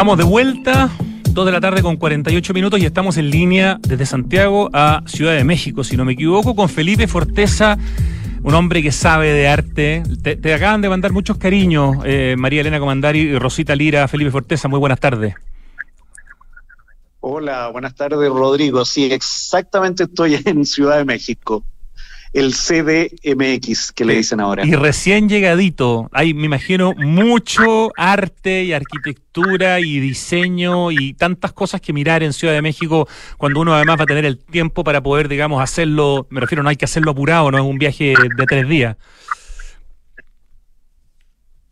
[0.00, 0.88] Estamos de vuelta,
[1.28, 5.34] 2 de la tarde con 48 minutos y estamos en línea desde Santiago a Ciudad
[5.34, 7.76] de México, si no me equivoco, con Felipe Forteza,
[8.42, 10.02] un hombre que sabe de arte.
[10.22, 14.08] Te, acaban de mandar muchos cariños, eh, María Elena Comandari y Rosita Lira.
[14.08, 15.34] Felipe Forteza, muy buenas tardes.
[17.20, 18.86] Hola, buenas tardes, Rodrigo.
[18.86, 21.62] Sí, exactamente estoy en Ciudad de México
[22.32, 24.64] el CDMX que le dicen ahora.
[24.64, 31.80] Y recién llegadito, hay, me imagino, mucho arte y arquitectura y diseño y tantas cosas
[31.80, 35.02] que mirar en Ciudad de México cuando uno además va a tener el tiempo para
[35.02, 38.46] poder, digamos, hacerlo, me refiero, no hay que hacerlo apurado, no es un viaje de
[38.46, 38.96] tres días.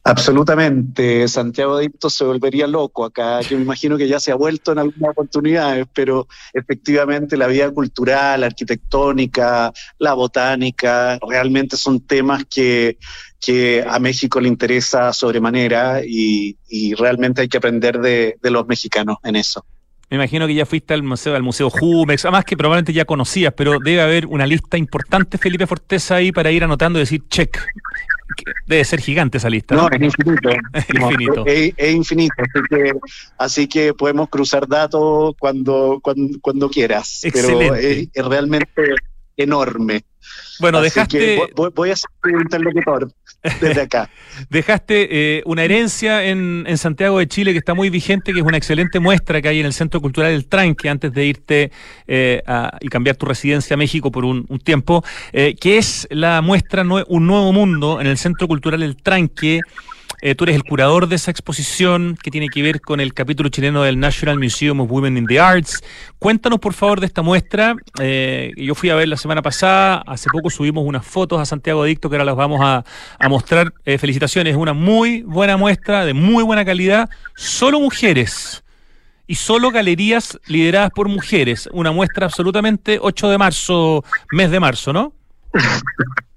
[0.08, 1.28] Absolutamente.
[1.28, 3.42] Santiago Adicto se volvería loco acá.
[3.42, 7.70] Yo me imagino que ya se ha vuelto en algunas oportunidades, pero efectivamente la vida
[7.70, 12.96] cultural, arquitectónica, la botánica, realmente son temas que,
[13.38, 16.56] que a México le interesa sobremanera y,
[16.96, 19.64] realmente hay que aprender de, de los mexicanos en eso.
[20.10, 23.52] Me imagino que ya fuiste al museo, al museo Jumex, además que probablemente ya conocías,
[23.54, 27.58] pero debe haber una lista importante, Felipe Forteza, ahí para ir anotando y decir check.
[28.66, 29.74] Debe ser gigante esa lista.
[29.74, 30.50] No, es infinito.
[30.72, 31.46] es, infinito.
[31.46, 32.34] Es, infinito.
[32.38, 32.92] Así que,
[33.36, 37.20] así que podemos cruzar datos cuando, cuando, cuando quieras.
[37.32, 38.94] Pero es, realmente
[39.36, 40.04] enorme.
[40.60, 41.40] Bueno, dejaste.
[41.54, 43.08] voy, a ser un interlocutor
[43.60, 44.10] desde acá.
[44.50, 48.44] dejaste eh, una herencia en, en, Santiago de Chile que está muy vigente, que es
[48.44, 51.72] una excelente muestra que hay en el Centro Cultural El Tranque, antes de irte
[52.06, 56.42] eh, a, y cambiar tu residencia a México por un, tiempo, eh, que es la
[56.42, 59.60] muestra Un Nuevo Mundo en el Centro Cultural El Tranque.
[60.20, 63.50] Eh, tú eres el curador de esa exposición que tiene que ver con el capítulo
[63.50, 65.80] chileno del National Museum of Women in the Arts.
[66.18, 67.76] Cuéntanos, por favor, de esta muestra.
[68.00, 71.84] Eh, yo fui a ver la semana pasada, hace poco subimos unas fotos a Santiago
[71.84, 72.84] Adicto que ahora las vamos a,
[73.28, 73.72] mostrar.
[73.84, 77.08] Eh, felicitaciones, es una muy buena muestra, de muy buena calidad.
[77.36, 78.64] Solo mujeres
[79.28, 81.68] y solo galerías lideradas por mujeres.
[81.72, 85.12] Una muestra absolutamente 8 de marzo, mes de marzo, ¿no?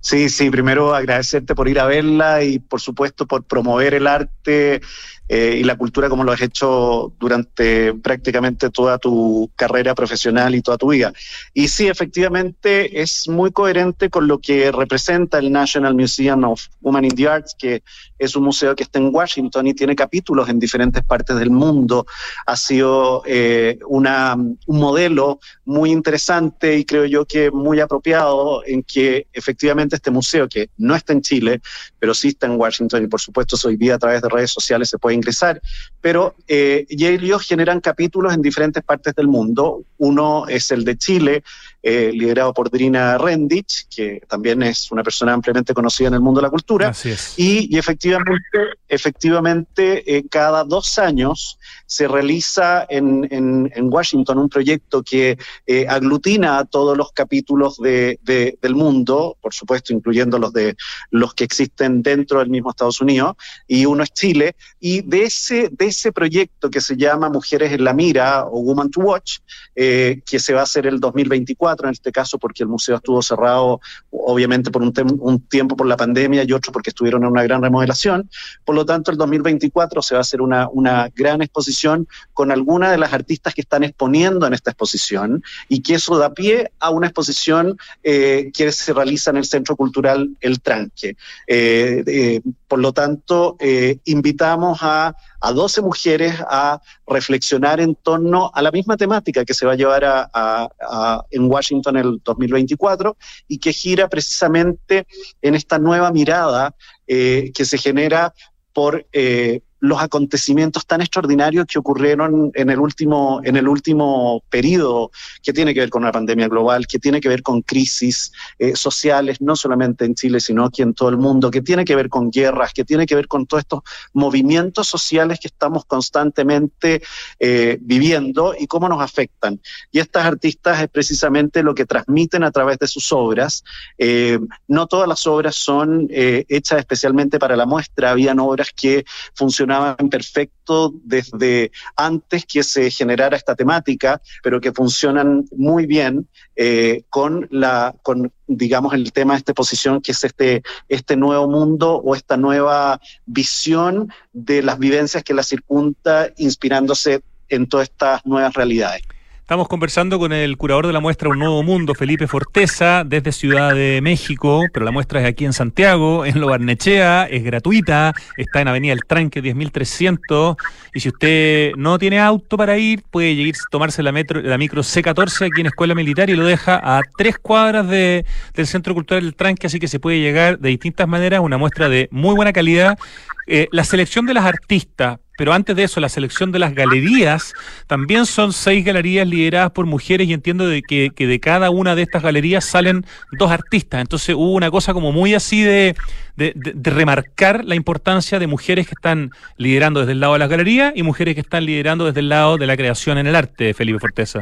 [0.00, 4.80] Sí, sí, primero agradecerte por ir a verla y por supuesto por promover el arte
[5.28, 10.62] eh, y la cultura como lo has hecho durante prácticamente toda tu carrera profesional y
[10.62, 11.12] toda tu vida.
[11.52, 17.04] Y sí, efectivamente es muy coherente con lo que representa el National Museum of Women
[17.04, 17.82] in the Arts, que
[18.18, 22.06] es un museo que está en Washington y tiene capítulos en diferentes partes del mundo.
[22.46, 28.82] Ha sido eh, una, un modelo muy interesante y creo yo que muy apropiado en
[28.82, 31.60] que efectivamente este museo, que no está en Chile,
[31.98, 34.88] pero sí está en Washington y por supuesto hoy día a través de redes sociales
[34.88, 35.60] se puede ingresar,
[36.00, 39.82] pero eh, y ellos generan capítulos en diferentes partes del mundo.
[39.98, 41.42] Uno es el de Chile,
[41.82, 46.40] eh, liderado por Drina Rendich, que también es una persona ampliamente conocida en el mundo
[46.40, 46.88] de la cultura.
[46.88, 47.34] Así es.
[47.38, 48.40] Y, y efectivamente,
[48.88, 55.86] efectivamente eh, cada dos años se realiza en, en, en Washington un proyecto que eh,
[55.88, 60.76] aglutina a todos los capítulos de, de- del mundo, por supuesto, incluyendo los de
[61.10, 64.56] los que existen dentro del mismo Estados Unidos, y uno es Chile.
[64.80, 68.90] Y de ese, de ese proyecto que se llama Mujeres en la Mira o Woman
[68.90, 69.38] to Watch,
[69.74, 73.22] eh, que se va a hacer el 2024 en este caso, porque el museo estuvo
[73.22, 77.42] cerrado, obviamente, por un, un tiempo por la pandemia y otro porque estuvieron en una
[77.42, 78.28] gran remodelación.
[78.64, 82.90] Por lo tanto, el 2024 se va a hacer una, una gran exposición con algunas
[82.90, 86.90] de las artistas que están exponiendo en esta exposición y que eso da pie a
[86.90, 91.16] una exposición eh, que se realiza en el Centro Cultural El Tranque.
[91.46, 98.50] Eh, eh, por lo tanto, eh, invitamos a, a 12 mujeres a reflexionar en torno
[98.54, 102.20] a la misma temática que se va a llevar a, a- a- en Washington el
[102.22, 103.16] 2024
[103.48, 105.06] y que gira precisamente
[105.42, 106.74] en esta nueva mirada
[107.06, 108.34] eh, que se genera
[108.74, 115.10] por eh, los acontecimientos tan extraordinarios que ocurrieron en el último en el último periodo
[115.42, 118.74] que tiene que ver con una pandemia global, que tiene que ver con crisis eh,
[118.74, 122.08] sociales, no solamente en Chile, sino aquí en todo el mundo, que tiene que ver
[122.08, 123.80] con guerras, que tiene que ver con todos estos
[124.12, 127.02] movimientos sociales que estamos constantemente
[127.38, 129.60] eh, viviendo y cómo nos afectan.
[129.92, 133.64] Y estas artistas es precisamente lo que transmiten a través de sus obras.
[133.96, 139.04] Eh, no todas las obras son hechas especialmente para la muestra, habían obras que
[139.34, 139.67] funcionaban
[140.10, 147.46] perfecto desde antes que se generara esta temática, pero que funcionan muy bien eh, con
[147.50, 152.14] la, con, digamos, el tema de esta exposición, que es este, este nuevo mundo o
[152.14, 159.02] esta nueva visión de las vivencias que la circunda, inspirándose en todas estas nuevas realidades.
[159.48, 163.74] Estamos conversando con el curador de la muestra Un Nuevo Mundo, Felipe Forteza, desde Ciudad
[163.74, 168.60] de México, pero la muestra es aquí en Santiago, en Lo Barnechea, es gratuita, está
[168.60, 170.54] en Avenida El Tranque 10300,
[170.92, 174.82] y si usted no tiene auto para ir, puede ir tomarse la, metro, la micro
[174.82, 179.24] C14 aquí en Escuela Militar y lo deja a tres cuadras de- del Centro Cultural
[179.24, 182.52] El Tranque, así que se puede llegar de distintas maneras, una muestra de muy buena
[182.52, 182.98] calidad.
[183.46, 187.54] Eh, la selección de las artistas, pero antes de eso, la selección de las galerías,
[187.86, 192.02] también son seis galerías lideradas por mujeres y entiendo de que, de cada una de
[192.02, 193.06] estas galerías salen
[193.38, 194.00] dos artistas.
[194.00, 195.94] Entonces hubo una cosa como muy así de,
[196.36, 200.38] de, de- de remarcar la importancia de mujeres que están liderando desde el lado de
[200.40, 203.36] las galerías y mujeres que están liderando desde el lado de la creación en el
[203.36, 204.40] arte, Felipe Forteza.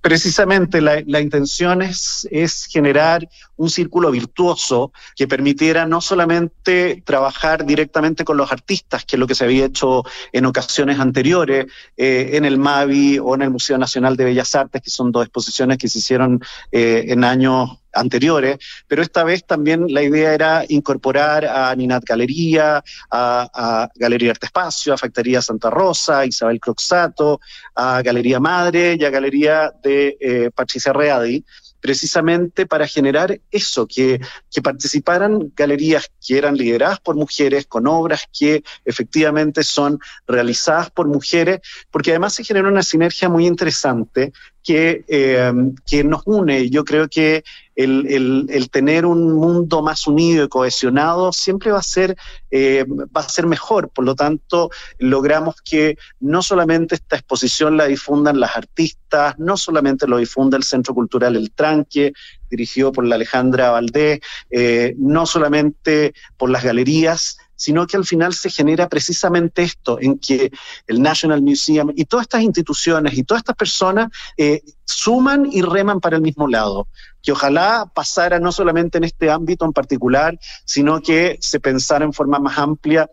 [0.00, 7.66] Precisamente la, la intención es, es generar un círculo virtuoso que permitiera no solamente trabajar
[7.66, 11.66] directamente con los artistas, que es lo que se había hecho en ocasiones anteriores
[11.98, 15.24] eh, en el MAVI o en el Museo Nacional de Bellas Artes, que son dos
[15.24, 16.40] exposiciones que se hicieron
[16.72, 22.82] eh, en años anteriores, pero esta vez también la idea era incorporar a Ninat Galería,
[23.10, 27.40] a, Galería Arte Espacio, a Factoría Santa Rosa, a Isabel Croxato,
[27.74, 31.44] a Galería Madre y a Galería de eh, Patricia Readi,
[31.80, 34.20] precisamente para generar eso, que,
[34.50, 41.08] que participaran galerías que eran lideradas por mujeres, con obras que efectivamente son realizadas por
[41.08, 41.60] mujeres,
[41.90, 44.32] porque además se genera una sinergia muy interesante
[44.62, 45.52] que, eh,
[45.86, 46.70] que nos une.
[46.70, 47.44] Yo creo que
[47.74, 52.16] el, tener un mundo más unido y cohesionado siempre va a ser
[52.50, 53.88] eh, va a ser mejor.
[53.88, 60.06] Por lo tanto, logramos que no solamente esta exposición la difundan las artistas, no solamente
[60.06, 62.12] lo difunde el Centro Cultural El Tranque,
[62.50, 68.32] dirigido por la Alejandra Valdés, eh, no solamente por las galerías, sino que al final
[68.32, 70.50] se genera precisamente esto, en que
[70.86, 74.08] el National Museum y todas estas instituciones y todas estas personas
[74.38, 76.88] eh, suman y reman para el mismo lado.
[77.22, 82.14] Que ojalá pasara no solamente en este ámbito en particular, sino que se pensara en
[82.14, 83.10] forma más amplia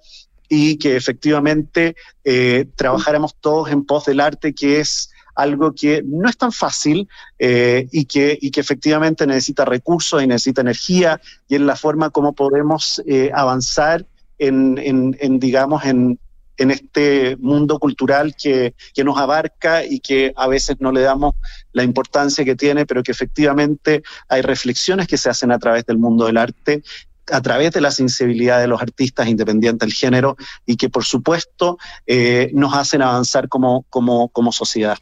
[0.48, 6.30] y que efectivamente eh, trabajáramos todos en pos del arte, que es algo que no
[6.30, 11.56] es tan fácil eh, y, que, y que efectivamente necesita recursos y necesita energía y
[11.56, 14.06] es la forma como podemos eh, avanzar
[14.40, 16.20] en, en, en, digamos, en,
[16.58, 21.36] en este mundo cultural que, que, nos abarca y que a veces no le damos
[21.72, 25.98] la importancia que tiene, pero que efectivamente hay reflexiones que se hacen a través del
[25.98, 26.84] mundo del arte
[27.32, 31.78] a través de la sensibilidad de los artistas independientes del género y que por supuesto
[32.06, 34.98] eh, nos hacen avanzar como, como, como sociedad.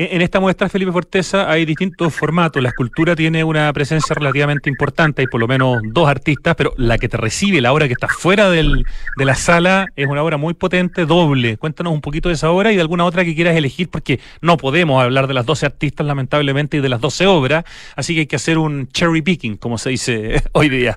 [0.00, 2.62] En esta muestra, Felipe Forteza, hay distintos formatos.
[2.62, 6.98] La escultura tiene una presencia relativamente importante, hay por lo menos dos artistas, pero la
[6.98, 8.84] que te recibe, la obra que está fuera del,
[9.16, 11.56] de la sala, es una obra muy potente, doble.
[11.56, 14.56] Cuéntanos un poquito de esa obra y de alguna otra que quieras elegir, porque no
[14.56, 17.64] podemos hablar de las 12 artistas, lamentablemente, y de las 12 obras,
[17.96, 20.96] así que hay que hacer un cherry picking, como se dice hoy día.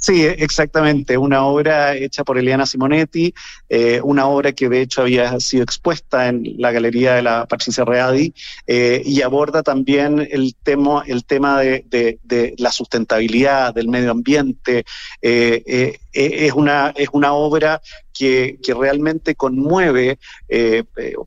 [0.00, 1.18] Sí, exactamente.
[1.18, 3.34] Una obra hecha por Eliana Simonetti,
[3.68, 7.84] eh, una obra que de hecho había sido expuesta en la galería de la Patricia
[7.84, 8.32] Readi
[8.66, 12.18] eh, y aborda también el tema, el tema de,
[12.56, 14.84] la sustentabilidad del medio ambiente.
[15.20, 17.82] Eh, es, una, es una obra
[18.14, 20.18] que, realmente conmueve.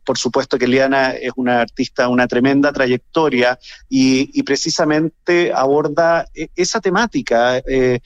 [0.03, 6.81] Por supuesto que Eliana es una artista, una tremenda trayectoria y, y precisamente aborda esa
[6.81, 7.61] temática.
[7.67, 7.99] Eh,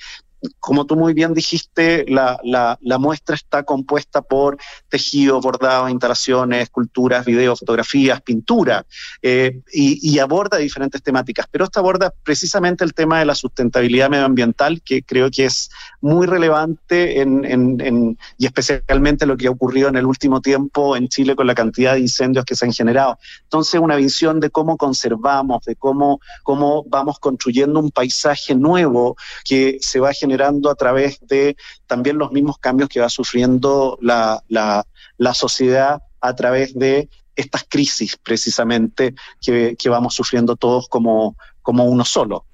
[0.59, 4.57] como tú muy bien dijiste, la, la, la, muestra está compuesta por
[4.87, 8.85] tejidos, bordados, instalaciones, esculturas, videos, fotografías, pintura,
[9.21, 11.47] eh, y, y, aborda diferentes temáticas.
[11.49, 15.69] Pero esta aborda precisamente el tema de la sustentabilidad medioambiental, que creo que es
[16.01, 20.95] muy relevante en, en, en, y especialmente lo que ha ocurrido en el último tiempo
[20.95, 23.17] en Chile con la cantidad de incendios que se han generado.
[23.43, 29.77] Entonces, una visión de cómo conservamos, de cómo, cómo vamos construyendo un paisaje nuevo que
[29.81, 31.55] se va a generar generando a través de
[31.85, 34.85] también los mismos cambios que va sufriendo la, la,
[35.17, 41.85] la sociedad a través de estas crisis precisamente que, que vamos sufriendo todos como, como
[41.85, 42.45] uno solo.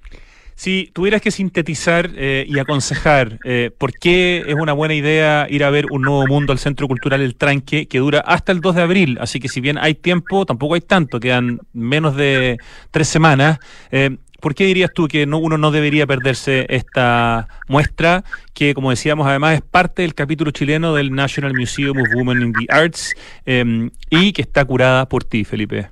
[0.56, 5.64] Si tuvieras que sintetizar eh, y aconsejar eh, por qué es una buena idea ir
[5.64, 8.76] a ver un nuevo mundo al Centro Cultural El Tranque, que dura hasta el 2
[8.76, 12.58] de abril, así que si bien hay tiempo, tampoco hay tanto, quedan menos de
[12.92, 13.58] tres semanas.
[13.90, 18.90] Eh, ¿Por qué dirías tú que no, uno no debería perderse esta muestra, que como
[18.90, 23.14] decíamos además es parte del capítulo chileno del National Museum of Women in the Arts
[23.46, 25.88] eh, y que está curada por ti, Felipe?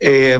[0.00, 0.38] Eh,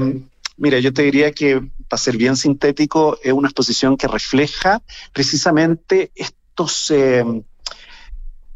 [0.57, 4.81] mira, yo te diría que, para ser bien sintético, es una exposición que refleja
[5.13, 6.91] precisamente estos...
[6.91, 7.23] Eh,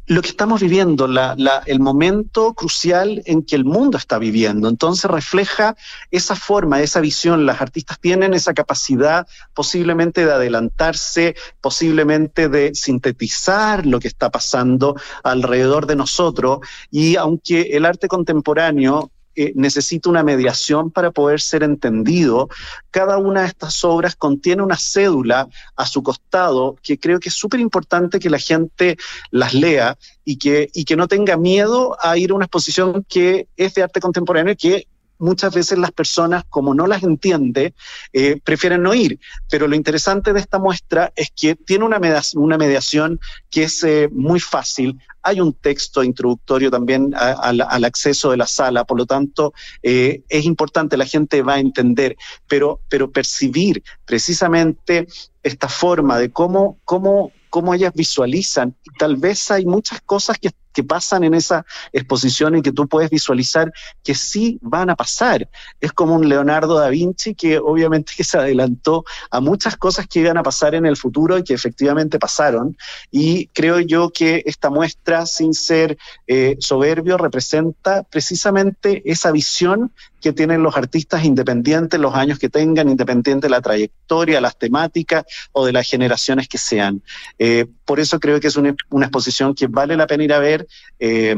[0.07, 4.69] lo que estamos viviendo, la, la, el momento crucial en que el mundo está viviendo.
[4.69, 5.77] Entonces refleja
[6.11, 7.45] esa forma, esa visión.
[7.45, 14.95] Las artistas tienen esa capacidad posiblemente de adelantarse, posiblemente de sintetizar lo que está pasando
[15.25, 16.61] alrededor de nosotros.
[16.91, 19.11] Y aunque el arte contemporáneo
[19.55, 22.49] necesita una mediación para poder ser entendido.
[22.91, 27.35] Cada una de estas obras contiene una cédula a su costado que creo que es
[27.35, 28.97] súper importante que la gente
[29.31, 33.49] las lea y que, y que no tenga miedo a ir a una exposición que
[33.57, 34.87] es de arte contemporáneo y que
[35.19, 37.75] muchas veces las personas, como no las entiende,
[38.13, 39.19] eh, prefieren no ir.
[39.51, 43.21] Pero lo interesante de esta muestra es que tiene una, mediación, una mediación
[43.51, 44.99] que es eh, muy fácil.
[45.29, 49.53] Hay un texto introductorio también a, al acceso de la sala, por lo tanto,
[49.83, 52.17] eh, es importante, la gente va a entender,
[52.47, 55.09] pero, pero percibir precisamente
[55.43, 58.77] esta forma de cómo, cómo, cómo ellas visualizan.
[58.99, 63.09] Tal vez hay muchas cosas que que pasan en esa exposición y que tú puedes
[63.09, 63.73] visualizar
[64.05, 65.49] que sí van a pasar.
[65.81, 70.21] Es como un Leonardo da Vinci que obviamente que se adelantó a muchas cosas que
[70.21, 72.77] iban a pasar en el futuro y que efectivamente pasaron.
[73.11, 75.97] Y creo yo que esta muestra, sin ser
[76.27, 82.89] eh, soberbio, representa precisamente esa visión que tienen los artistas independientes, los años que tengan,
[82.89, 87.01] independiente de la trayectoria, las temáticas o de las generaciones que sean.
[87.39, 90.41] Eh, por eso creo que es una, una, exposición que vale la pena ir a
[90.41, 90.66] ver.
[90.99, 91.37] Eh,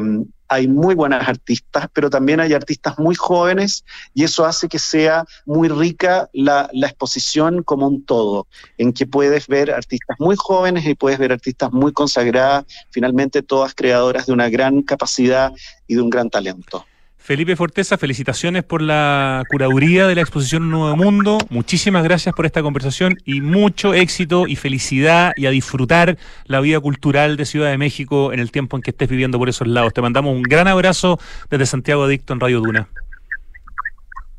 [0.48, 5.24] hay muy buenas artistas, pero también hay artistas muy jóvenes y eso hace que sea
[5.44, 8.46] muy rica la, la, exposición como un todo,
[8.78, 13.74] en que puedes ver artistas muy jóvenes y puedes ver artistas muy consagradas, finalmente todas
[13.74, 15.52] creadoras de una gran capacidad
[15.86, 16.86] y de un gran talento.
[17.28, 21.36] Felipe Forteza, felicitaciones por la curaduría de la exposición Nuevo Mundo.
[21.50, 26.16] Muchísimas gracias por esta conversación y mucho éxito y felicidad y a disfrutar
[26.46, 29.50] la vida cultural de Ciudad de México en el tiempo en que estés viviendo por
[29.50, 29.92] esos lados.
[29.92, 31.20] Te mandamos un gran abrazo
[31.50, 32.88] desde Santiago Adicto en Radio Duna.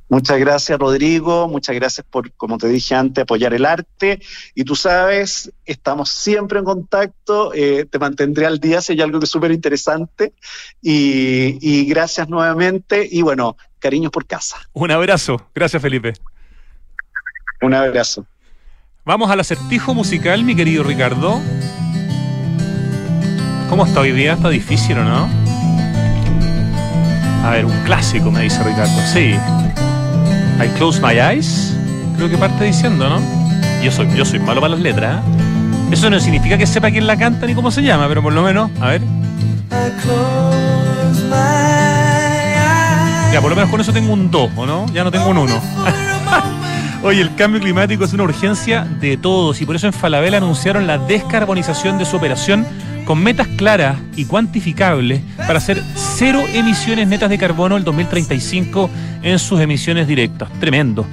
[0.10, 1.48] Muchas gracias, Rodrigo.
[1.48, 4.20] Muchas gracias por, como te dije antes, apoyar el arte.
[4.56, 7.54] Y tú sabes, estamos siempre en contacto.
[7.54, 10.34] Eh, te mantendré al día si hay algo que es súper interesante.
[10.82, 13.08] Y, y gracias nuevamente.
[13.10, 14.58] Y bueno, cariños por casa.
[14.74, 15.48] Un abrazo.
[15.54, 16.14] Gracias, Felipe.
[17.62, 18.26] Un abrazo.
[19.06, 21.40] Vamos al acertijo musical, mi querido Ricardo.
[23.70, 24.34] ¿Cómo está hoy día?
[24.34, 25.30] Está difícil, ¿o no?
[27.44, 29.00] A ver, un clásico, me dice Ricardo.
[29.14, 29.36] Sí.
[30.62, 31.74] I close my eyes.
[32.18, 33.22] Creo que parte diciendo, ¿no?
[33.82, 35.24] Yo soy, yo soy malo para las letras.
[35.24, 35.94] ¿eh?
[35.94, 38.44] Eso no significa que sepa quién la canta ni cómo se llama, pero por lo
[38.44, 39.02] menos, a ver.
[43.32, 44.86] Ya, por lo menos con eso tengo un 2, ¿o no?
[44.94, 45.62] Ya no tengo un 1.
[47.04, 50.86] Oye, el cambio climático es una urgencia de todos y por eso en Falabella anunciaron
[50.86, 52.68] la descarbonización de su operación
[53.10, 58.88] con metas claras y cuantificables para hacer cero emisiones netas de carbono el 2035
[59.24, 60.48] en sus emisiones directas.
[60.60, 61.08] Tremendo.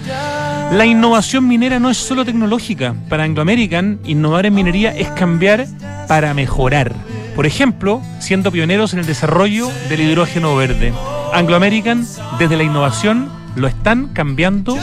[0.73, 2.95] La innovación minera no es solo tecnológica.
[3.09, 5.67] Para Anglo American, innovar en minería es cambiar
[6.07, 6.93] para mejorar.
[7.35, 10.93] Por ejemplo, siendo pioneros en el desarrollo del hidrógeno verde.
[11.33, 12.07] Anglo American,
[12.39, 14.77] desde la innovación, lo están cambiando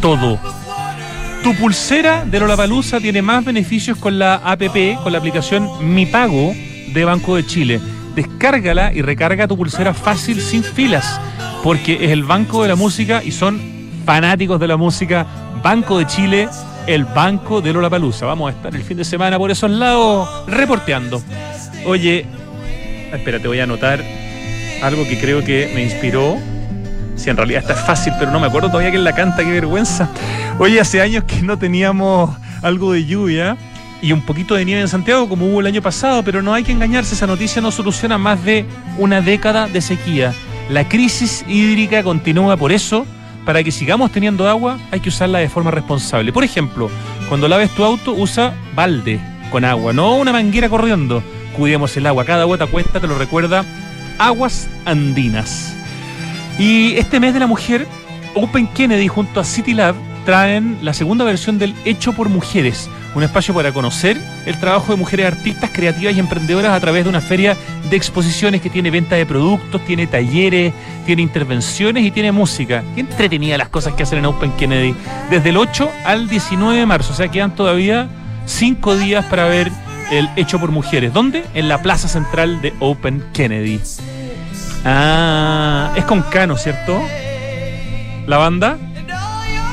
[0.00, 0.38] todo.
[1.42, 6.52] Tu pulsera de Lollapalooza tiene más beneficios con la APP, con la aplicación Mi Pago
[6.92, 7.80] de Banco de Chile.
[8.14, 11.18] Descárgala y recarga tu pulsera fácil sin filas,
[11.62, 13.58] porque es el Banco de la Música y son
[14.04, 15.26] fanáticos de la música.
[15.62, 16.48] Banco de Chile,
[16.86, 18.26] el Banco de Lollapalooza.
[18.26, 21.22] Vamos a estar el fin de semana por esos lados reporteando.
[21.86, 22.26] Oye,
[23.14, 24.04] espérate, voy a anotar
[24.82, 26.36] algo que creo que me inspiró
[27.20, 30.08] si en realidad está fácil, pero no me acuerdo todavía quién la canta, qué vergüenza.
[30.58, 33.56] Oye, hace años que no teníamos algo de lluvia
[34.00, 36.64] y un poquito de nieve en Santiago, como hubo el año pasado, pero no hay
[36.64, 38.64] que engañarse, esa noticia no soluciona más de
[38.96, 40.32] una década de sequía.
[40.70, 43.06] La crisis hídrica continúa por eso.
[43.44, 46.32] Para que sigamos teniendo agua, hay que usarla de forma responsable.
[46.32, 46.90] Por ejemplo,
[47.28, 49.18] cuando laves tu auto, usa balde
[49.50, 51.22] con agua, no una manguera corriendo.
[51.56, 53.64] Cuidemos el agua, cada gota cuenta, te lo recuerda.
[54.18, 55.74] Aguas andinas.
[56.58, 57.86] Y este mes de la mujer,
[58.34, 59.94] Open Kennedy junto a City Lab
[60.24, 64.98] traen la segunda versión del Hecho por Mujeres, un espacio para conocer el trabajo de
[64.98, 67.56] mujeres artistas, creativas y emprendedoras a través de una feria
[67.88, 70.72] de exposiciones que tiene venta de productos, tiene talleres,
[71.06, 72.84] tiene intervenciones y tiene música.
[72.94, 74.94] Qué entretenida las cosas que hacen en Open Kennedy.
[75.30, 78.08] Desde el 8 al 19 de marzo, o sea, quedan todavía
[78.46, 79.72] cinco días para ver
[80.10, 81.12] el Hecho por Mujeres.
[81.12, 81.44] ¿Dónde?
[81.54, 83.80] En la plaza central de Open Kennedy.
[84.84, 87.02] Ah, es con Cano, ¿cierto?
[88.26, 88.78] ¿La banda?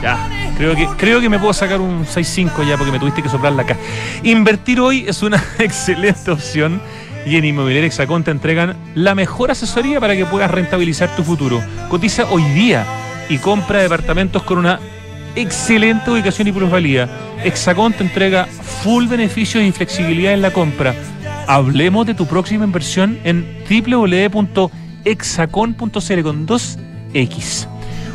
[0.02, 3.30] Ya, creo que, creo que me puedo sacar un 6-5 ya porque me tuviste que
[3.30, 3.78] soplar la acá.
[4.24, 6.82] Invertir hoy es una excelente opción
[7.26, 11.62] y en Inmobiliaria Hexacón te entregan la mejor asesoría para que puedas rentabilizar tu futuro.
[11.90, 12.86] Cotiza hoy día
[13.30, 14.80] y compra departamentos con una
[15.36, 17.10] excelente ubicación y plusvalía.
[17.44, 20.94] Hexacón te entrega full beneficios y flexibilidad en la compra.
[21.48, 23.64] Hablemos de tu próxima inversión en
[25.08, 27.68] www.hexacon.cl con 2X.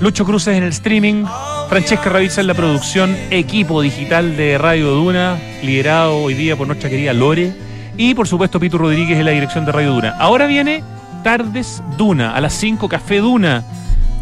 [0.01, 1.25] Lucho Cruces en el streaming,
[1.69, 6.91] Francesca Ravizza en la producción, equipo digital de Radio Duna, liderado hoy día por nuestra
[6.91, 7.55] querida Lore,
[7.97, 10.17] y por supuesto Pito Rodríguez en la dirección de Radio Duna.
[10.19, 10.83] Ahora viene
[11.23, 13.63] Tardes Duna, a las 5 Café Duna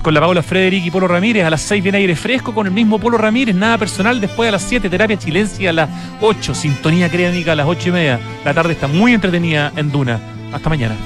[0.03, 1.45] con la Paula Frederick y Polo Ramírez.
[1.45, 4.21] A las 6 viene aire fresco con el mismo Polo Ramírez, nada personal.
[4.21, 5.91] Después a las 7, terapia chilencia a las
[6.21, 8.21] 8, sintonía créanica a las 8 y media.
[8.45, 10.21] La tarde está muy entretenida en Duna.
[10.53, 10.97] Hasta mañana.